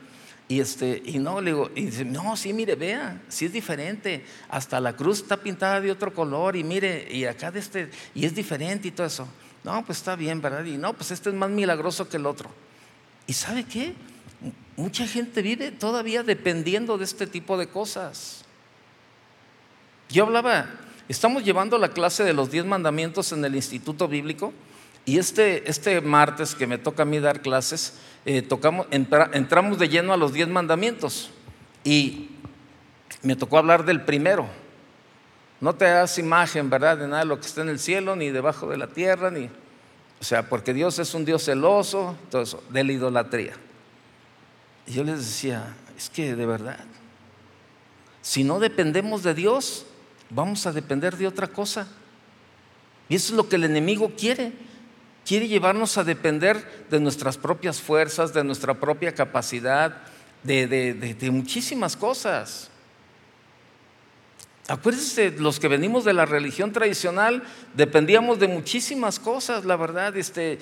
[0.48, 4.26] Y, este, y no, le digo, y dice, no, sí, mire, vea, sí es diferente.
[4.50, 8.26] Hasta la cruz está pintada de otro color y mire, y acá de este, y
[8.26, 9.28] es diferente y todo eso.
[9.64, 10.66] No, pues está bien, ¿verdad?
[10.66, 12.50] Y no, pues este es más milagroso que el otro.
[13.28, 13.94] ¿Y sabe qué?
[14.78, 18.46] Mucha gente vive todavía dependiendo de este tipo de cosas.
[20.10, 20.70] Yo hablaba
[21.08, 24.54] Estamos llevando la clase de los diez mandamientos en el Instituto Bíblico
[25.06, 29.88] y este, este martes que me toca a mí dar clases, eh, tocamos, entramos de
[29.88, 31.30] lleno a los diez mandamientos
[31.84, 32.32] y
[33.22, 34.48] me tocó hablar del primero.
[35.62, 36.98] No te hagas imagen, ¿verdad?
[36.98, 39.50] De nada de lo que está en el cielo, ni debajo de la tierra, ni...
[40.20, 43.54] O sea, porque Dios es un Dios celoso, todo eso, de la idolatría.
[44.88, 46.80] Y yo les decía, es que de verdad,
[48.22, 49.86] Si no dependemos de Dios,
[50.30, 51.88] vamos a depender de otra cosa.
[53.10, 54.54] Y eso es lo que el enemigo quiere.
[55.26, 60.04] Quiere llevarnos a depender de nuestras propias fuerzas, de nuestra propia capacidad,
[60.44, 62.70] de, de muchísimas cosas.
[64.68, 67.44] Acuérdense, los que venimos de la religión tradicional
[67.76, 70.18] dependíamos de muchísimas cosas, la verdad.
[70.18, 70.58] Este,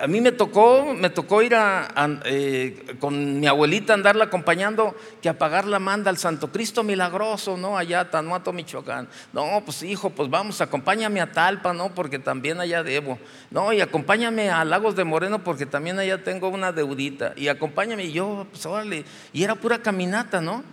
[0.00, 1.92] a mí me tocó, me tocó ir a,
[2.24, 7.58] eh, con mi abuelita andarla acompañando que a pagar la manda al Santo Cristo Milagroso,
[7.58, 7.76] ¿no?
[7.76, 9.06] Allá a Tanuato, Michoacán.
[9.34, 11.94] No, pues hijo, pues vamos, acompáñame a Talpa, ¿no?
[11.94, 13.18] Porque también allá debo.
[13.50, 17.34] No, y acompáñame a Lagos de Moreno porque también allá tengo una deudita.
[17.36, 19.04] Y acompáñame, y yo, pues órale.
[19.34, 20.64] Y era pura caminata, ¿no?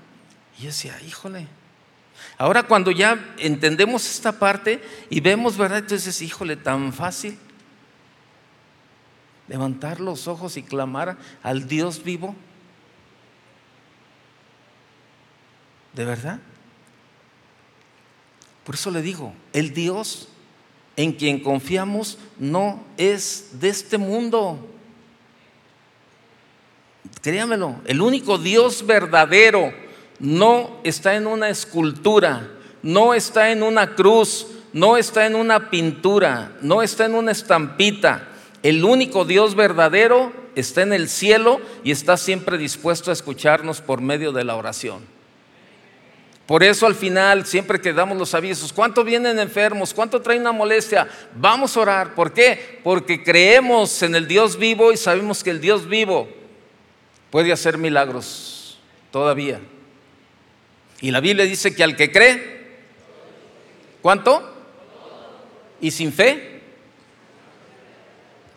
[0.58, 1.48] Y decía, híjole.
[2.38, 5.80] Ahora cuando ya entendemos esta parte y vemos, ¿verdad?
[5.80, 7.38] Entonces, híjole, tan fácil
[9.48, 12.36] levantar los ojos y clamar al Dios vivo.
[15.94, 16.40] ¿De verdad?
[18.66, 20.28] Por eso le digo, el Dios
[20.98, 24.72] en quien confiamos no es de este mundo.
[27.22, 29.85] Créamelo, el único Dios verdadero
[30.20, 32.50] no está en una escultura,
[32.82, 38.30] no está en una cruz, no está en una pintura, no está en una estampita.
[38.64, 44.02] El único Dios verdadero está en el cielo y está siempre dispuesto a escucharnos por
[44.02, 45.16] medio de la oración.
[46.46, 49.94] Por eso al final, siempre que damos los avisos, ¿cuánto vienen enfermos?
[49.94, 51.08] ¿Cuánto traen una molestia?
[51.36, 52.14] Vamos a orar.
[52.14, 52.80] ¿Por qué?
[52.84, 56.28] Porque creemos en el Dios vivo y sabemos que el Dios vivo
[57.32, 58.78] puede hacer milagros
[59.10, 59.60] todavía.
[61.02, 62.78] Y la Biblia dice que al que cree,
[64.02, 64.54] ¿cuánto?
[65.82, 66.62] ¿Y sin fe?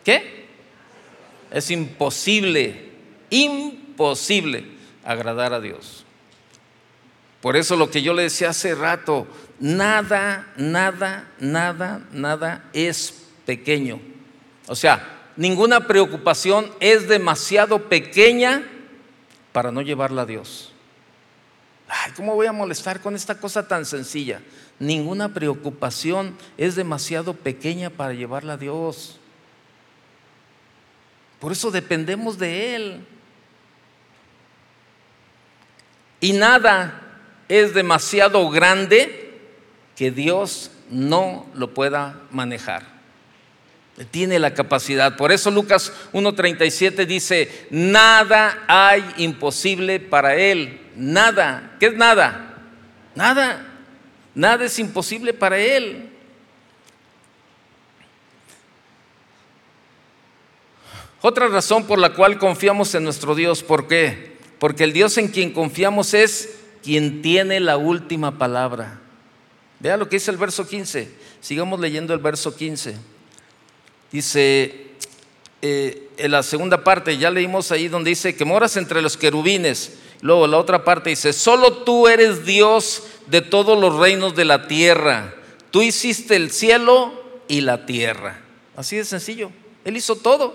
[0.05, 0.47] ¿Qué?
[1.51, 2.91] Es imposible,
[3.31, 4.65] imposible
[5.05, 6.05] agradar a Dios.
[7.41, 9.27] Por eso lo que yo le decía hace rato,
[9.61, 14.01] nada, nada, nada, nada es pequeño.
[14.67, 18.65] O sea, ninguna preocupación es demasiado pequeña
[19.53, 20.73] para no llevarla a Dios.
[21.89, 24.43] Ay, ¿cómo voy a molestar con esta cosa tan sencilla?
[24.79, 29.19] Ninguna preocupación es demasiado pequeña para llevarla a Dios.
[31.41, 33.07] Por eso dependemos de Él.
[36.21, 37.01] Y nada
[37.49, 39.41] es demasiado grande
[39.97, 42.99] que Dios no lo pueda manejar
[44.05, 45.17] tiene la capacidad.
[45.17, 50.79] Por eso Lucas 1.37 dice, nada hay imposible para Él.
[50.99, 51.77] Nada.
[51.79, 52.57] ¿Qué es nada?
[53.15, 53.65] Nada.
[54.35, 56.11] Nada es imposible para Él.
[61.21, 64.37] Otra razón por la cual confiamos en nuestro Dios, ¿por qué?
[64.59, 69.01] Porque el Dios en quien confiamos es quien tiene la última palabra.
[69.81, 71.11] Vea lo que dice el verso 15.
[71.41, 72.97] Sigamos leyendo el verso 15.
[74.11, 74.87] Dice,
[75.63, 79.99] eh, en la segunda parte, ya leímos ahí donde dice que moras entre los querubines.
[80.21, 84.67] Luego la otra parte dice, solo tú eres Dios de todos los reinos de la
[84.67, 85.35] tierra.
[85.71, 87.13] Tú hiciste el cielo
[87.47, 88.41] y la tierra.
[88.77, 89.51] Así de sencillo.
[89.85, 90.55] Él hizo todo.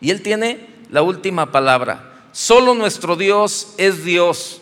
[0.00, 2.12] Y Él tiene la última palabra.
[2.32, 4.60] Solo nuestro Dios es Dios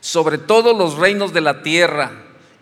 [0.00, 2.12] sobre todos los reinos de la tierra.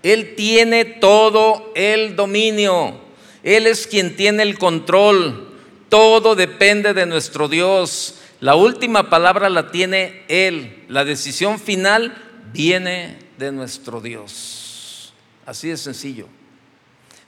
[0.02, 2.98] Él tiene todo el dominio.
[3.42, 5.48] Él es quien tiene el control.
[5.88, 8.17] Todo depende de nuestro Dios.
[8.40, 10.84] La última palabra la tiene Él.
[10.88, 12.14] La decisión final
[12.52, 15.12] viene de nuestro Dios.
[15.44, 16.26] Así de sencillo.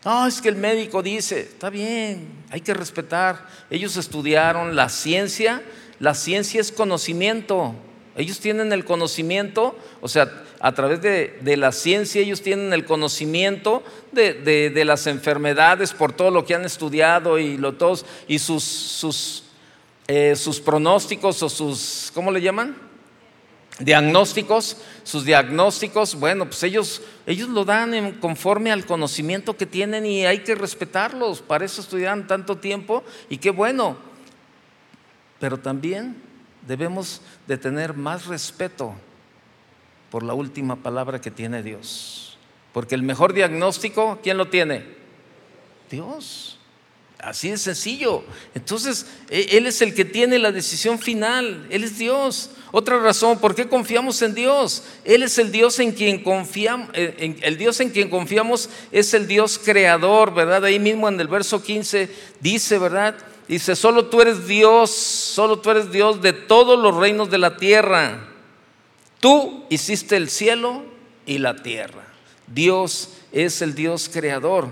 [0.05, 3.47] No, es que el médico dice, está bien, hay que respetar.
[3.71, 5.63] Ellos estudiaron la ciencia.
[5.99, 7.75] La ciencia es conocimiento.
[8.17, 13.83] Ellos tienen el conocimiento, o sea, a través de, la ciencia ellos tienen el conocimiento
[14.13, 19.45] de, las enfermedades por todo lo que han estudiado y, lo, todos, y sus, sus,
[20.13, 22.77] eh, sus pronósticos o sus, ¿cómo le llaman?
[23.79, 30.27] Diagnósticos, sus diagnósticos, bueno, pues ellos, ellos lo dan conforme al conocimiento que tienen y
[30.27, 33.99] hay que respetarlos, para eso estudian tanto tiempo y qué bueno,
[35.39, 36.17] pero también
[36.67, 38.97] debemos de tener más respeto
[40.11, 42.37] por la última palabra que tiene Dios.
[42.73, 44.87] Porque el mejor diagnóstico, ¿quién lo tiene?
[45.89, 46.60] Dios.
[47.23, 48.25] Así de sencillo.
[48.55, 51.67] Entonces, e, Él es el que tiene la decisión final.
[51.71, 52.51] Él es Dios.
[52.73, 54.85] Otra razón, ¿por qué confiamos en Dios?
[55.05, 56.89] Él es el Dios en quien confiamos.
[56.95, 60.65] Eh, el Dios en quien confiamos es el Dios creador, ¿verdad?
[60.65, 62.09] Ahí mismo en el verso 15
[62.41, 63.17] dice, ¿verdad?
[63.49, 67.57] Dice, solo tú eres Dios, solo tú eres Dios de todos los reinos de la
[67.57, 68.29] tierra.
[69.19, 70.85] Tú hiciste el cielo
[71.27, 72.07] y la tierra.
[72.47, 74.69] Dios es el Dios creador.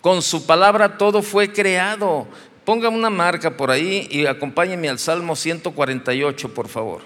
[0.00, 2.26] Con su palabra todo fue creado.
[2.64, 7.02] Ponga una marca por ahí y acompáñeme al Salmo 148, por favor.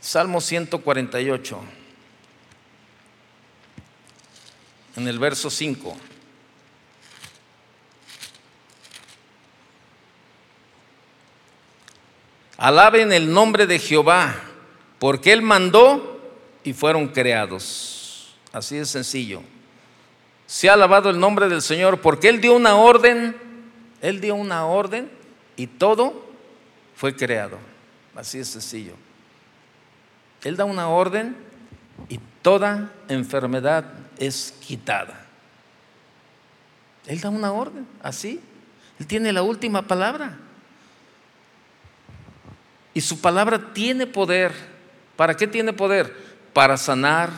[0.00, 1.60] Salmo 148,
[4.96, 5.96] en el verso 5.
[12.56, 14.34] Alaben el nombre de Jehová,
[14.98, 16.20] porque Él mandó
[16.64, 18.34] y fueron creados.
[18.52, 19.42] Así de sencillo.
[20.50, 23.36] Se ha alabado el nombre del Señor, porque Él dio una orden,
[24.00, 25.08] Él dio una orden
[25.54, 26.28] y todo
[26.96, 27.56] fue creado.
[28.16, 28.94] Así de sencillo.
[30.42, 31.36] Él da una orden
[32.08, 33.84] y toda enfermedad
[34.18, 35.24] es quitada.
[37.06, 38.40] Él da una orden, así.
[38.98, 40.36] Él tiene la última palabra.
[42.92, 44.50] Y su palabra tiene poder.
[45.14, 46.12] ¿Para qué tiene poder?
[46.52, 47.30] Para sanar,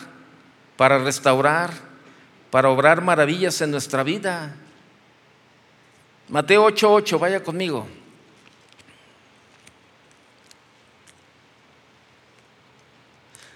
[0.79, 1.91] para restaurar,
[2.53, 4.55] para obrar maravillas en nuestra vida.
[6.29, 7.88] Mateo 8:8, vaya conmigo.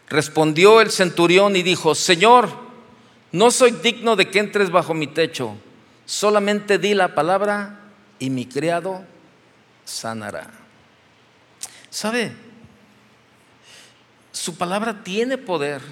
[0.08, 2.48] Respondió el centurión y dijo, Señor,
[3.32, 5.56] no soy digno de que entres bajo mi techo,
[6.06, 7.80] solamente di la palabra
[8.18, 9.04] y mi criado
[9.84, 10.48] sanará.
[11.90, 12.32] ¿Sabe?
[14.32, 15.82] Su palabra tiene poder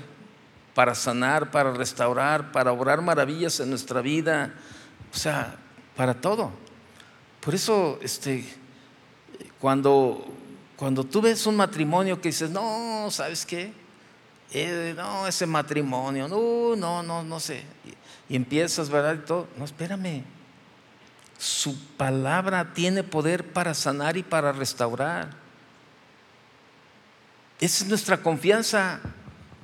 [0.75, 4.53] para sanar, para restaurar, para obrar maravillas en nuestra vida,
[5.13, 5.57] o sea,
[5.97, 6.51] para todo.
[7.41, 8.45] Por eso, este,
[9.61, 10.27] cuando,
[10.77, 13.73] cuando tú ves un matrimonio que dices, no, ¿sabes qué?
[14.51, 17.65] Eh, no, ese matrimonio, no, no, no, no sé.
[18.29, 19.15] Y, y empiezas, ¿verdad?
[19.15, 19.49] Y todo.
[19.57, 20.25] No, espérame.
[21.39, 25.31] Su palabra tiene poder para sanar y para restaurar.
[27.61, 29.01] Esa es nuestra confianza,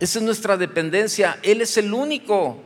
[0.00, 1.38] esa es nuestra dependencia.
[1.42, 2.62] Él es el único,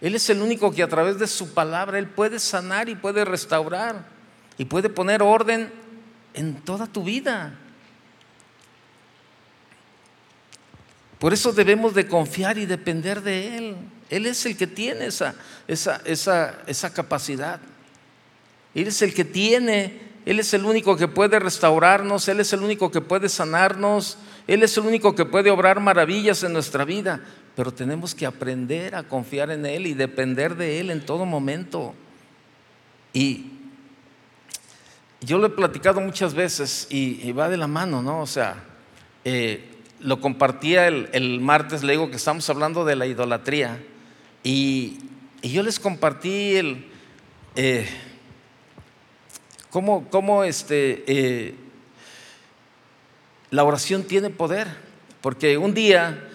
[0.00, 3.24] Él es el único que a través de su palabra Él puede sanar y puede
[3.26, 4.06] restaurar
[4.56, 5.70] y puede poner orden
[6.32, 7.58] en toda tu vida.
[11.18, 13.76] Por eso debemos de confiar y depender de Él.
[14.08, 15.34] Él es el que tiene esa,
[15.68, 17.60] esa, esa, esa capacidad.
[18.74, 22.60] Él es el que tiene, Él es el único que puede restaurarnos, Él es el
[22.60, 27.20] único que puede sanarnos, Él es el único que puede obrar maravillas en nuestra vida.
[27.56, 31.94] Pero tenemos que aprender a confiar en Él y depender de Él en todo momento.
[33.12, 33.52] Y
[35.20, 38.20] yo lo he platicado muchas veces y, va de la mano, ¿no?
[38.20, 38.56] O sea,
[39.24, 43.80] eh, lo compartía el, martes, le digo que estamos hablando de la idolatría.
[44.42, 44.98] Y,
[45.40, 46.84] y yo les compartí el,
[47.56, 47.88] eh,
[49.70, 51.54] cómo, cómo este, eh,
[53.54, 54.66] la oración tiene poder.
[55.20, 56.28] Porque un día,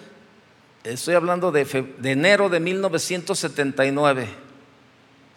[0.84, 1.66] estoy hablando de,
[2.02, 4.26] enero de 1979,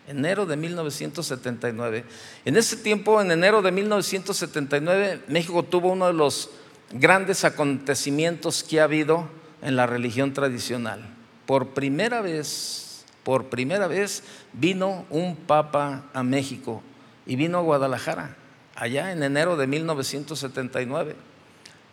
[0.08, 2.06] enero de 1979.
[2.46, 6.52] En ese tiempo, en enero de 1979, México tuvo uno de los
[6.94, 9.28] grandes acontecimientos que ha habido
[9.62, 11.02] en la religión tradicional.
[11.46, 16.82] Por primera vez, por primera vez vino un papa a México
[17.26, 18.38] y vino a Guadalajara,
[18.74, 21.33] allá en enero de 1979.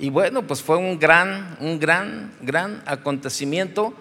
[0.00, 3.92] Y bueno, pues fue un gran, un gran, gran acontecimiento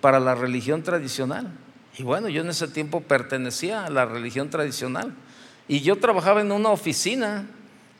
[0.00, 1.50] para la religión tradicional.
[1.98, 5.12] Y bueno, yo en ese tiempo pertenecía a la religión tradicional.
[5.66, 7.44] Y yo trabajaba en una oficina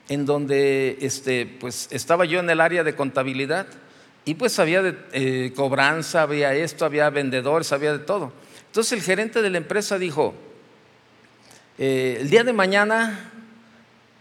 [0.09, 3.67] en donde este, pues, estaba yo en el área de contabilidad
[4.25, 8.33] y pues había de, eh, cobranza, había esto, había vendedores, había de todo.
[8.67, 10.33] Entonces el gerente de la empresa dijo,
[11.77, 13.33] eh, el día de mañana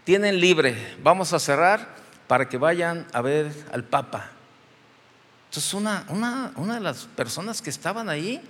[0.02, 0.74] tienen libre,
[1.04, 1.97] vamos a cerrar
[2.28, 4.30] para que vayan a ver al Papa.
[5.48, 8.40] Entonces una, una, una de las personas que estaban ahí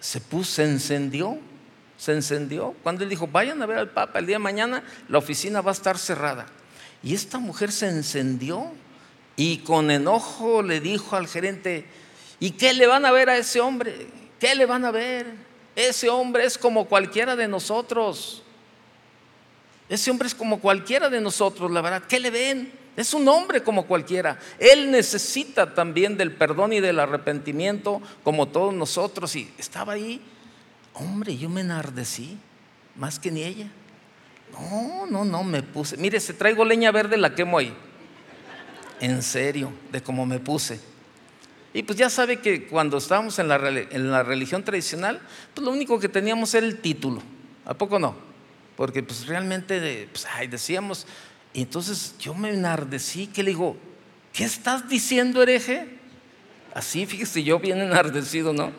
[0.00, 1.38] se puso, se encendió
[1.96, 2.74] se encendió.
[2.82, 5.70] Cuando él dijo, vayan a ver al Papa, el día de mañana la oficina va
[5.70, 6.46] a estar cerrada.
[7.02, 8.72] Y esta mujer se encendió
[9.36, 11.86] y con enojo le dijo al gerente,
[12.40, 14.08] ¿y qué le van a ver a ese hombre?
[14.38, 15.26] ¿Qué le van a ver?
[15.74, 18.42] Ese hombre es como cualquiera de nosotros.
[19.88, 22.02] Ese hombre es como cualquiera de nosotros, la verdad.
[22.08, 22.72] ¿Qué le ven?
[22.96, 24.38] Es un hombre como cualquiera.
[24.58, 29.36] Él necesita también del perdón y del arrepentimiento como todos nosotros.
[29.36, 30.22] Y estaba ahí
[30.98, 32.38] Hombre, yo me enardecí
[32.94, 33.68] más que ni ella.
[34.52, 35.96] No, no, no, me puse.
[35.98, 37.74] Mire, se traigo leña verde, la quemo ahí.
[39.00, 40.80] En serio, de cómo me puse.
[41.74, 45.20] Y pues ya sabe que cuando estábamos en la, en la religión tradicional,
[45.52, 47.22] pues lo único que teníamos era el título.
[47.66, 48.16] ¿A poco no?
[48.74, 51.06] Porque pues realmente, pues, ay, decíamos,
[51.56, 53.78] y entonces yo me enardecí, que le digo,
[54.34, 55.88] ¿qué estás diciendo, hereje?
[56.74, 58.72] Así, fíjese, yo bien enardecido, ¿no?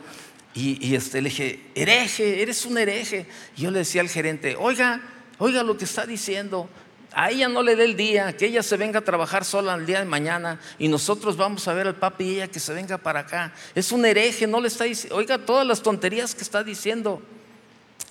[0.54, 3.26] Y, este, le dije, hereje, eres un hereje.
[3.56, 5.02] Y yo le decía al gerente, oiga,
[5.40, 6.70] oiga lo que está diciendo.
[7.14, 9.88] A ella no le dé el día, que ella se venga a trabajar sola el
[9.88, 13.00] día de mañana y nosotros vamos a ver al papi y ella que se venga
[13.00, 13.56] para acá.
[13.74, 17.24] Es un hereje, no le está diciendo, oiga todas las tonterías que está diciendo.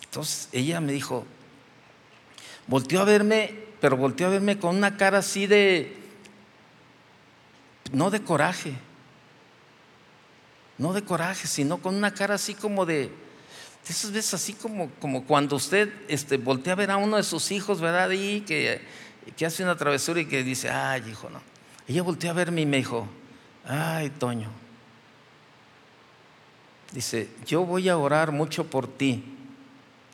[0.07, 1.25] Entonces ella me dijo,
[2.67, 5.97] volteó a verme, pero volteó a verme con una cara así de,
[7.93, 8.74] no de coraje,
[10.79, 13.11] no de coraje, sino con una cara así como de,
[13.89, 17.53] esas veces así como, como cuando usted este, voltea a ver a uno de sus
[17.53, 18.11] hijos, ¿verdad?
[18.11, 18.81] Y que,
[19.37, 21.41] que hace una travesura y que dice, ay, hijo, no.
[21.87, 23.07] Ella volteó a verme y me dijo,
[23.64, 24.51] ay, Toño.
[26.93, 29.24] Dice, yo voy a orar mucho por ti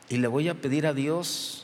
[0.09, 1.62] y le voy a pedir a Dios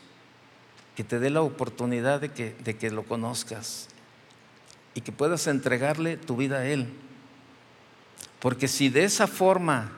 [1.00, 3.88] que te dé la oportunidad de que, de que lo conozcas
[4.93, 6.89] y que puedas entregarle tu vida a Él.
[8.41, 9.93] Porque si de esa forma,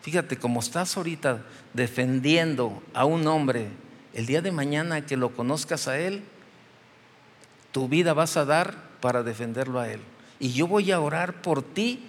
[0.00, 3.66] fíjate, como estás ahorita defendiendo a un hombre,
[4.14, 6.22] el día de mañana que lo conozcas a él,
[7.72, 9.98] tu vida vas a dar para defenderlo a él.
[10.38, 12.06] Y yo voy a orar por ti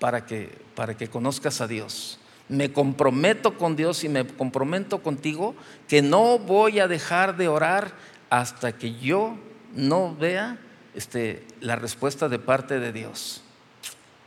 [0.00, 2.18] para que, para que conozcas a Dios.
[2.48, 5.54] Me comprometo con Dios y me comprometo contigo
[5.88, 7.92] que no voy a dejar de orar
[8.30, 9.36] hasta que yo
[9.74, 10.58] no vea
[10.94, 13.42] este, la respuesta de parte de Dios.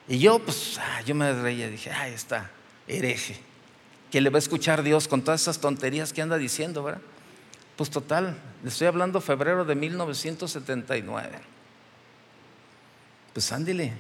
[0.08, 2.50] Y yo, pues, ah, yo me reía, dije, ahí está,
[2.88, 3.38] hereje.
[4.12, 7.02] Que le va a escuchar Dios con todas esas tonterías que anda diciendo, ¿verdad?
[7.76, 11.40] Pues total, le estoy hablando febrero de 1979.
[13.34, 13.94] Pues ándile,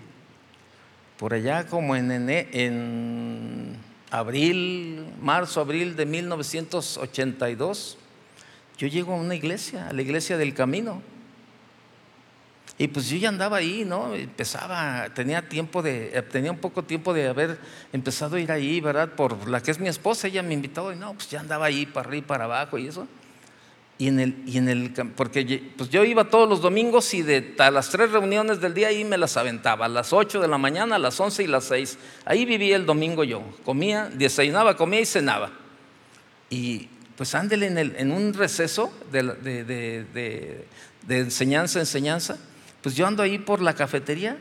[1.18, 3.78] por allá como en, en
[4.10, 7.98] abril, marzo, abril de 1982,
[8.78, 11.02] yo llego a una iglesia, a la iglesia del camino.
[12.80, 14.14] Y pues yo ya andaba ahí, ¿no?
[14.14, 17.58] Empezaba, tenía tiempo de, eh, tenía un poco tiempo de haber
[17.92, 19.10] empezado a ir ahí, ¿verdad?
[19.10, 21.88] Por la que es mi esposa, ella me invitó y no, pues ya andaba ahí
[21.88, 23.08] para arriba y para abajo y eso.
[24.00, 27.56] Y en el, y en el porque pues yo iba todos los domingos y de
[27.58, 30.60] a las tres reuniones del día ahí me las aventaba, a las ocho de la
[30.60, 31.98] mañana, a las once y las seis.
[32.24, 35.52] Ahí vivía el domingo yo, comía, desayunaba, comía y cenaba.
[36.52, 40.66] Y pues ándele en, el, en un receso de, de,
[41.08, 42.38] de, enseñanza, enseñanza
[42.82, 44.38] pues yo ando ahí por la cafetería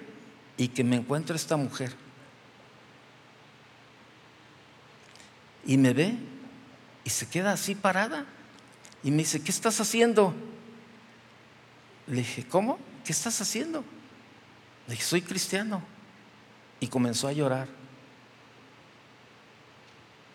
[0.57, 1.93] y que me encuentro esta mujer.
[5.65, 6.15] Y me ve
[7.05, 8.27] y se queda así parada.
[9.07, 10.35] Y me dice, ¿qué estás haciendo?
[12.09, 12.77] Le dije, ¿cómo?
[13.05, 13.85] ¿Qué estás haciendo?
[14.89, 15.81] Le dije, soy cristiano.
[16.81, 17.69] Y comenzó a llorar.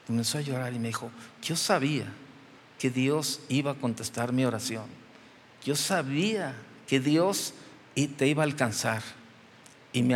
[0.07, 1.11] Comenzó a llorar y me dijo,
[1.43, 2.05] yo sabía
[2.80, 4.86] que Dios iba a contestar mi oración.
[5.65, 6.55] Yo sabía
[6.88, 7.53] que Dios
[8.15, 9.03] te iba a alcanzar.
[9.91, 10.15] Y me,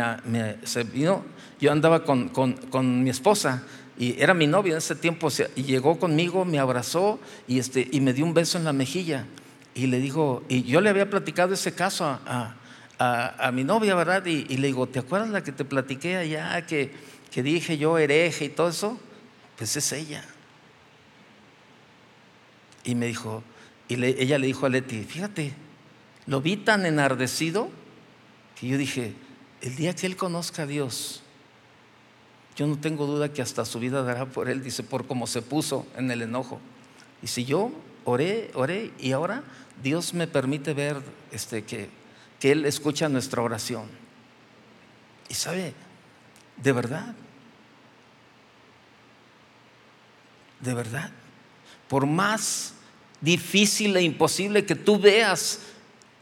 [0.94, 1.26] vino,
[1.60, 3.64] yo andaba con, con, mi esposa
[3.98, 7.18] y era mi novia en ese tiempo, y llegó conmigo, me abrazó
[7.48, 9.26] y, este, y me dio un beso en la mejilla.
[9.74, 12.56] Y le digo, y yo le había platicado ese caso a,
[12.98, 14.24] a, a, mi novia, ¿verdad?
[14.26, 16.92] Y, le digo, ¿te acuerdas la que te platiqué allá, que,
[17.30, 18.98] que dije yo hereje y todo eso?
[19.56, 20.24] Pues es ella.
[22.84, 23.42] Y me dijo,
[23.88, 25.52] y ella le dijo a Leti, fíjate,
[26.26, 27.68] lo vi tan enardecido
[28.58, 29.14] que yo dije,
[29.60, 31.22] el día que él conozca a Dios,
[32.56, 35.42] yo no tengo duda que hasta su vida dará por él, dice, por cómo se
[35.42, 36.58] puso en el enojo.
[37.22, 37.70] Y si yo
[38.04, 39.42] oré, oré, y ahora
[39.82, 40.96] Dios me permite ver
[41.30, 41.90] este, que,
[42.40, 43.84] que Él escucha nuestra oración.
[45.28, 45.74] Y sabe,
[46.56, 47.14] de verdad,
[50.60, 51.10] de verdad,
[51.88, 52.74] por más
[53.20, 55.60] difícil e imposible que tú veas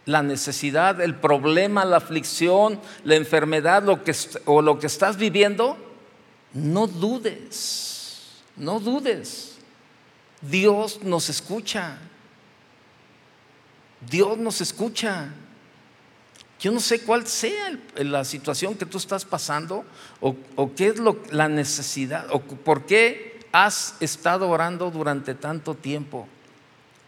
[0.05, 4.15] la necesidad, el problema, la aflicción, la enfermedad lo que,
[4.47, 5.94] o lo que estás viviendo,
[6.55, 9.57] no dudes, no dudes.
[10.41, 11.99] Dios nos escucha.
[14.09, 15.29] Dios nos escucha.
[16.61, 19.85] Yo no sé cuál sea la situación que tú estás pasando
[20.21, 20.37] o,
[20.75, 26.27] qué es lo, la necesidad o por qué has estado orando durante tanto tiempo.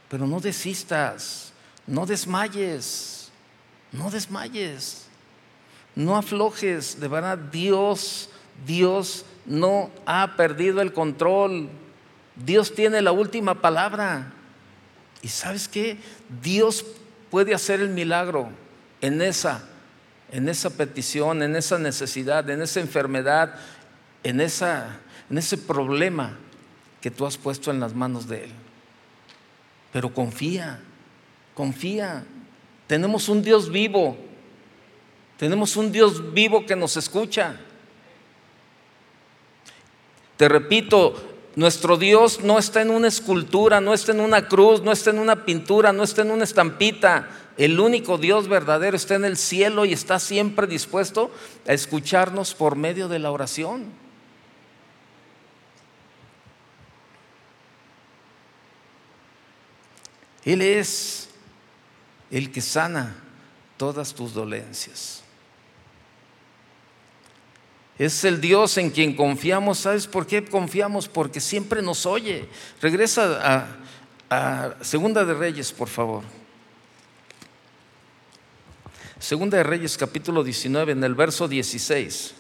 [0.08, 1.46] Pero no desistas.
[1.86, 3.30] No desmayes,
[3.92, 5.06] no desmayes,
[5.94, 8.28] no aflojes, de verdad Dios,
[8.66, 11.68] Dios no ha perdido el control,
[12.36, 14.32] Dios tiene la última palabra.
[15.22, 15.98] Y sabes qué,
[16.42, 16.84] Dios
[17.30, 18.50] puede hacer el milagro
[19.00, 19.64] en esa,
[20.30, 23.54] en esa petición, en esa necesidad, en esa enfermedad,
[24.22, 24.98] en, esa,
[25.30, 26.36] en ese problema
[27.00, 28.50] que tú has puesto en las manos de Él.
[29.92, 30.80] Pero confía,
[31.56, 32.22] Confía.
[32.86, 34.14] Tenemos un Dios vivo.
[35.38, 37.56] Tenemos un Dios vivo que nos escucha.
[40.36, 41.14] Te repito,
[41.54, 45.18] nuestro Dios no está en una escultura, no está en una cruz, no está en
[45.18, 47.30] una pintura, no está en una estampita.
[47.56, 51.30] El único Dios verdadero está en el cielo y está siempre dispuesto
[51.66, 53.86] a escucharnos por medio de la oración.
[60.44, 61.30] Él es
[62.30, 63.16] el que sana
[63.76, 65.25] todas tus dolencias.
[67.98, 69.78] Es el Dios en quien confiamos.
[69.78, 71.08] ¿Sabes por qué confiamos?
[71.08, 72.48] Porque siempre nos oye.
[72.80, 73.66] Regresa
[74.28, 76.24] a, Segunda de Reyes, por favor.
[79.18, 82.34] Segunda de Reyes, capítulo 19, en el verso 16.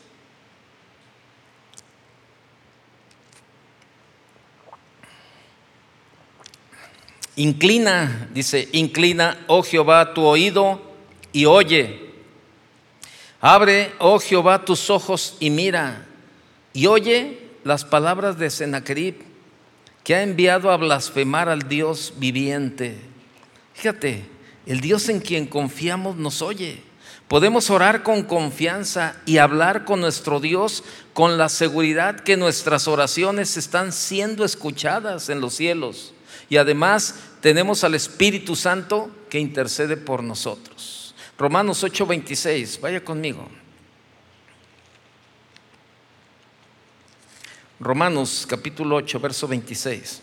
[7.36, 10.80] Inclina, dice, inclina, oh Jehová, tu oído
[11.32, 12.05] y oye
[13.48, 16.04] Abre, oh Jehová, tus ojos y mira,
[16.72, 19.22] y oye las palabras de Sennacherib,
[20.02, 22.98] que ha enviado a blasfemar al Dios viviente.
[23.72, 24.24] Fíjate,
[24.66, 26.82] el Dios en quien confiamos nos oye.
[27.28, 30.82] Podemos orar con confianza y hablar con nuestro Dios
[31.12, 36.14] con la seguridad que nuestras oraciones están siendo escuchadas en los cielos.
[36.48, 41.05] Y además tenemos al Espíritu Santo que intercede por nosotros.
[41.38, 43.46] Romanos 8:26, vaya conmigo.
[47.78, 50.22] Romanos capítulo 8, verso 26.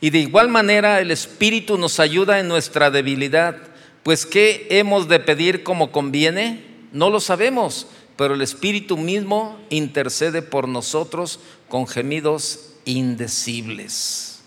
[0.00, 3.56] Y de igual manera el Espíritu nos ayuda en nuestra debilidad,
[4.02, 6.64] pues ¿qué hemos de pedir como conviene?
[6.92, 7.86] No lo sabemos,
[8.16, 14.40] pero el Espíritu mismo intercede por nosotros con gemidos indecibles.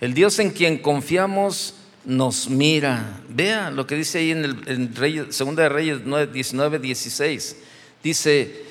[0.00, 1.74] El Dios en quien confiamos
[2.04, 3.20] nos mira.
[3.28, 7.56] Vea lo que dice ahí en, el, Segunda de Reyes 19, 16.
[8.02, 8.64] Dice,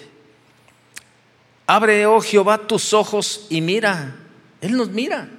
[1.66, 4.16] abre, oh Jehová, tus ojos y mira.
[4.62, 5.30] Él nos mira.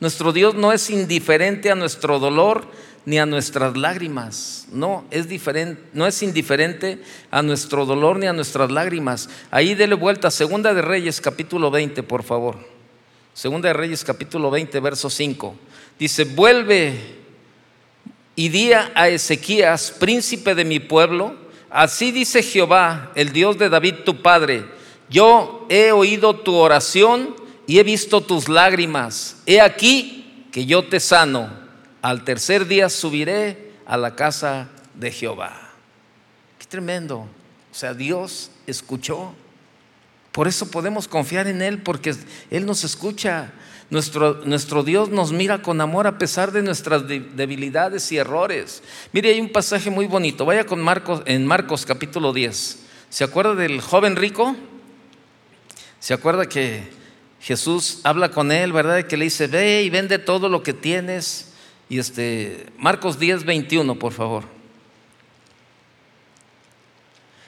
[0.00, 2.66] Nuestro Dios no es indiferente a nuestro dolor
[3.06, 4.66] ni a nuestras lágrimas.
[4.72, 9.30] No, es diferente, no es indiferente a nuestro dolor ni a nuestras lágrimas.
[9.50, 12.58] Ahí dele vuelta, Segunda de Reyes, capítulo 20, por favor.
[13.32, 15.56] Segunda de Reyes, capítulo 20, verso 5.
[15.98, 17.16] Dice, vuelve
[18.34, 21.34] y di a Ezequías, príncipe de mi pueblo,
[21.70, 24.64] así dice Jehová, el Dios de David tu padre,
[25.08, 27.34] yo he oído tu oración
[27.66, 29.36] y he visto tus lágrimas.
[29.46, 31.50] He aquí que yo te sano.
[32.02, 35.72] Al tercer día subiré a la casa de Jehová.
[36.58, 37.18] Qué tremendo.
[37.18, 39.32] O sea, Dios escuchó.
[40.32, 42.14] Por eso podemos confiar en Él, porque
[42.50, 43.52] Él nos escucha.
[43.88, 48.82] Nuestro, nuestro, Dios nos mira con amor a pesar de nuestras debilidades y errores.
[49.12, 50.44] Mire, hay un pasaje muy bonito.
[50.44, 52.78] Vaya con Marcos, en Marcos capítulo 10.
[53.10, 54.56] ¿Se acuerda del joven rico?
[56.00, 56.88] ¿Se acuerda que
[57.40, 59.04] Jesús habla con él, verdad?
[59.06, 61.52] Que le dice, ve y vende todo lo que tienes.
[61.88, 64.44] Y este, Marcos 10, 21, por favor.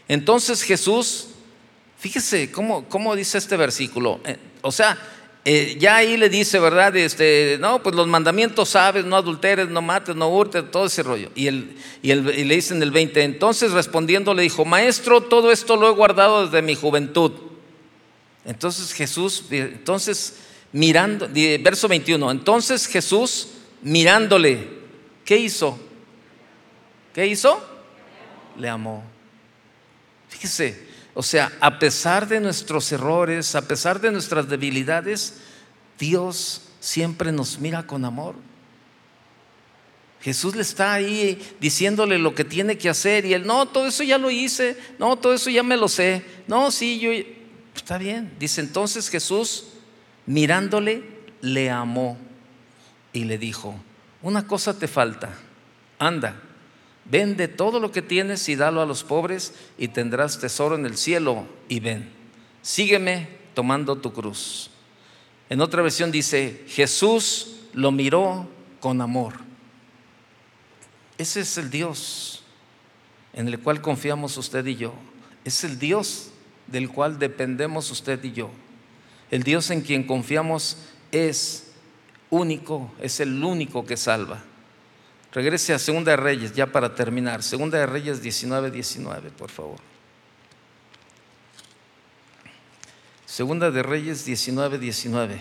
[0.07, 1.31] Entonces Jesús,
[1.99, 4.21] fíjese cómo, cómo dice este versículo.
[4.25, 4.97] Eh, o sea,
[5.45, 6.95] eh, ya ahí le dice, ¿verdad?
[6.97, 11.31] Este, no, pues los mandamientos sabes, no adulteres, no mates, no hurtes, todo ese rollo.
[11.35, 11.73] Y, y,
[12.03, 15.93] y le dice en el 20, entonces respondiendo le dijo, maestro, todo esto lo he
[15.93, 17.33] guardado desde mi juventud.
[18.45, 20.37] Entonces Jesús, entonces
[20.73, 21.29] mirando,
[21.61, 23.49] verso 21, entonces Jesús
[23.83, 24.69] mirándole,
[25.25, 25.79] ¿qué hizo?
[27.15, 27.61] ¿Qué hizo?
[28.57, 29.05] Le amó.
[30.29, 30.88] Fíjese,
[31.19, 35.41] o sea, a pesar de nuestros errores, a pesar de nuestras debilidades,
[35.99, 38.37] Dios siempre nos mira con amor.
[40.21, 44.05] Jesús le está ahí diciéndole lo que tiene que hacer y él, no, todo eso
[44.05, 47.11] ya lo hice, no, todo eso ya me lo sé, no, sí, yo,
[47.75, 48.33] está bien.
[48.39, 49.65] Dice entonces Jesús,
[50.25, 51.03] mirándole,
[51.41, 52.17] le amó
[53.13, 53.75] y le dijo,
[54.23, 55.37] una cosa te falta,
[55.99, 56.41] anda,
[57.11, 60.97] Vende todo lo que tienes y dalo a los pobres y tendrás tesoro en el
[60.97, 62.11] cielo y ven.
[62.61, 64.71] Sígueme tomando tu cruz.
[65.49, 68.47] En otra versión dice, Jesús lo miró
[68.81, 69.35] con amor.
[71.17, 72.43] Ese es el Dios
[73.33, 74.95] en el cual confiamos usted y yo.
[75.45, 76.31] Es el Dios
[76.67, 78.51] del cual dependemos usted y yo.
[79.31, 80.77] El Dios en quien confiamos
[81.11, 81.73] es
[82.31, 84.45] único, es el único que salva.
[85.33, 87.43] Regrese a Segunda de Reyes, ya para terminar.
[87.43, 89.79] Segunda de Reyes 19, 19, por favor.
[93.27, 95.41] Segunda de Reyes 19, 19.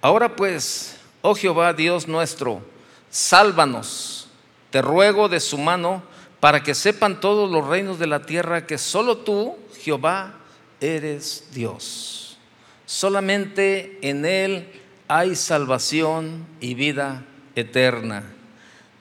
[0.00, 2.62] Ahora pues, oh Jehová Dios nuestro,
[3.10, 4.28] sálvanos,
[4.70, 6.02] te ruego de su mano,
[6.38, 10.34] para que sepan todos los reinos de la tierra que solo tú, Jehová,
[10.80, 12.38] eres Dios.
[12.86, 14.68] Solamente en Él
[15.08, 18.24] hay salvación y vida eterna.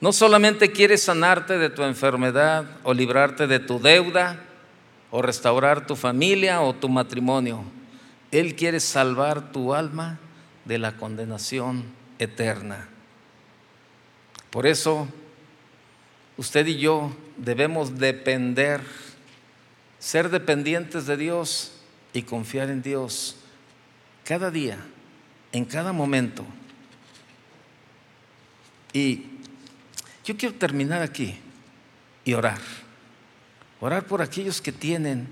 [0.02, 4.40] No solamente quiere sanarte de tu enfermedad o librarte de tu deuda
[5.12, 7.64] o restaurar tu familia o tu matrimonio.
[8.32, 10.20] Él quiere salvar tu alma
[10.66, 11.84] de la condenación
[12.18, 12.88] eterna.
[14.52, 15.08] Por eso,
[16.38, 18.82] usted y yo debemos depender,
[20.00, 21.74] ser dependientes de Dios
[22.14, 23.36] y confiar en Dios
[24.24, 24.78] cada día,
[25.52, 26.46] en cada momento.
[28.94, 29.29] Y
[30.30, 31.36] yo quiero terminar aquí
[32.24, 32.60] y orar.
[33.82, 35.28] Orar por aquellos que tienen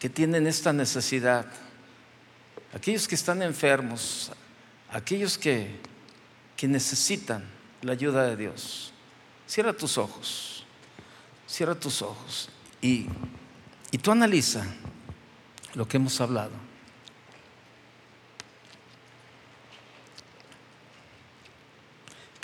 [0.00, 1.46] que tienen esta necesidad.
[2.74, 4.32] Aquellos que están enfermos,
[4.90, 5.78] aquellos que,
[6.56, 7.44] que necesitan
[7.82, 8.92] la ayuda de Dios.
[9.46, 10.66] Cierra tus ojos,
[11.46, 12.48] cierra tus ojos
[12.82, 13.06] y,
[13.92, 14.66] y tú analiza
[15.74, 16.63] lo que hemos hablado.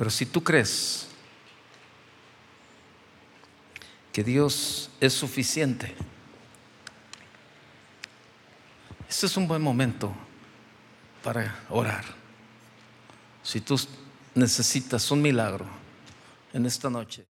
[0.01, 1.09] Pero si tú crees
[4.11, 5.94] que Dios es suficiente,
[9.07, 10.14] este es un buen momento
[11.22, 12.07] para orar.
[13.42, 13.78] Si tú
[14.34, 15.66] necesitas un milagro
[16.55, 17.30] en esta noche.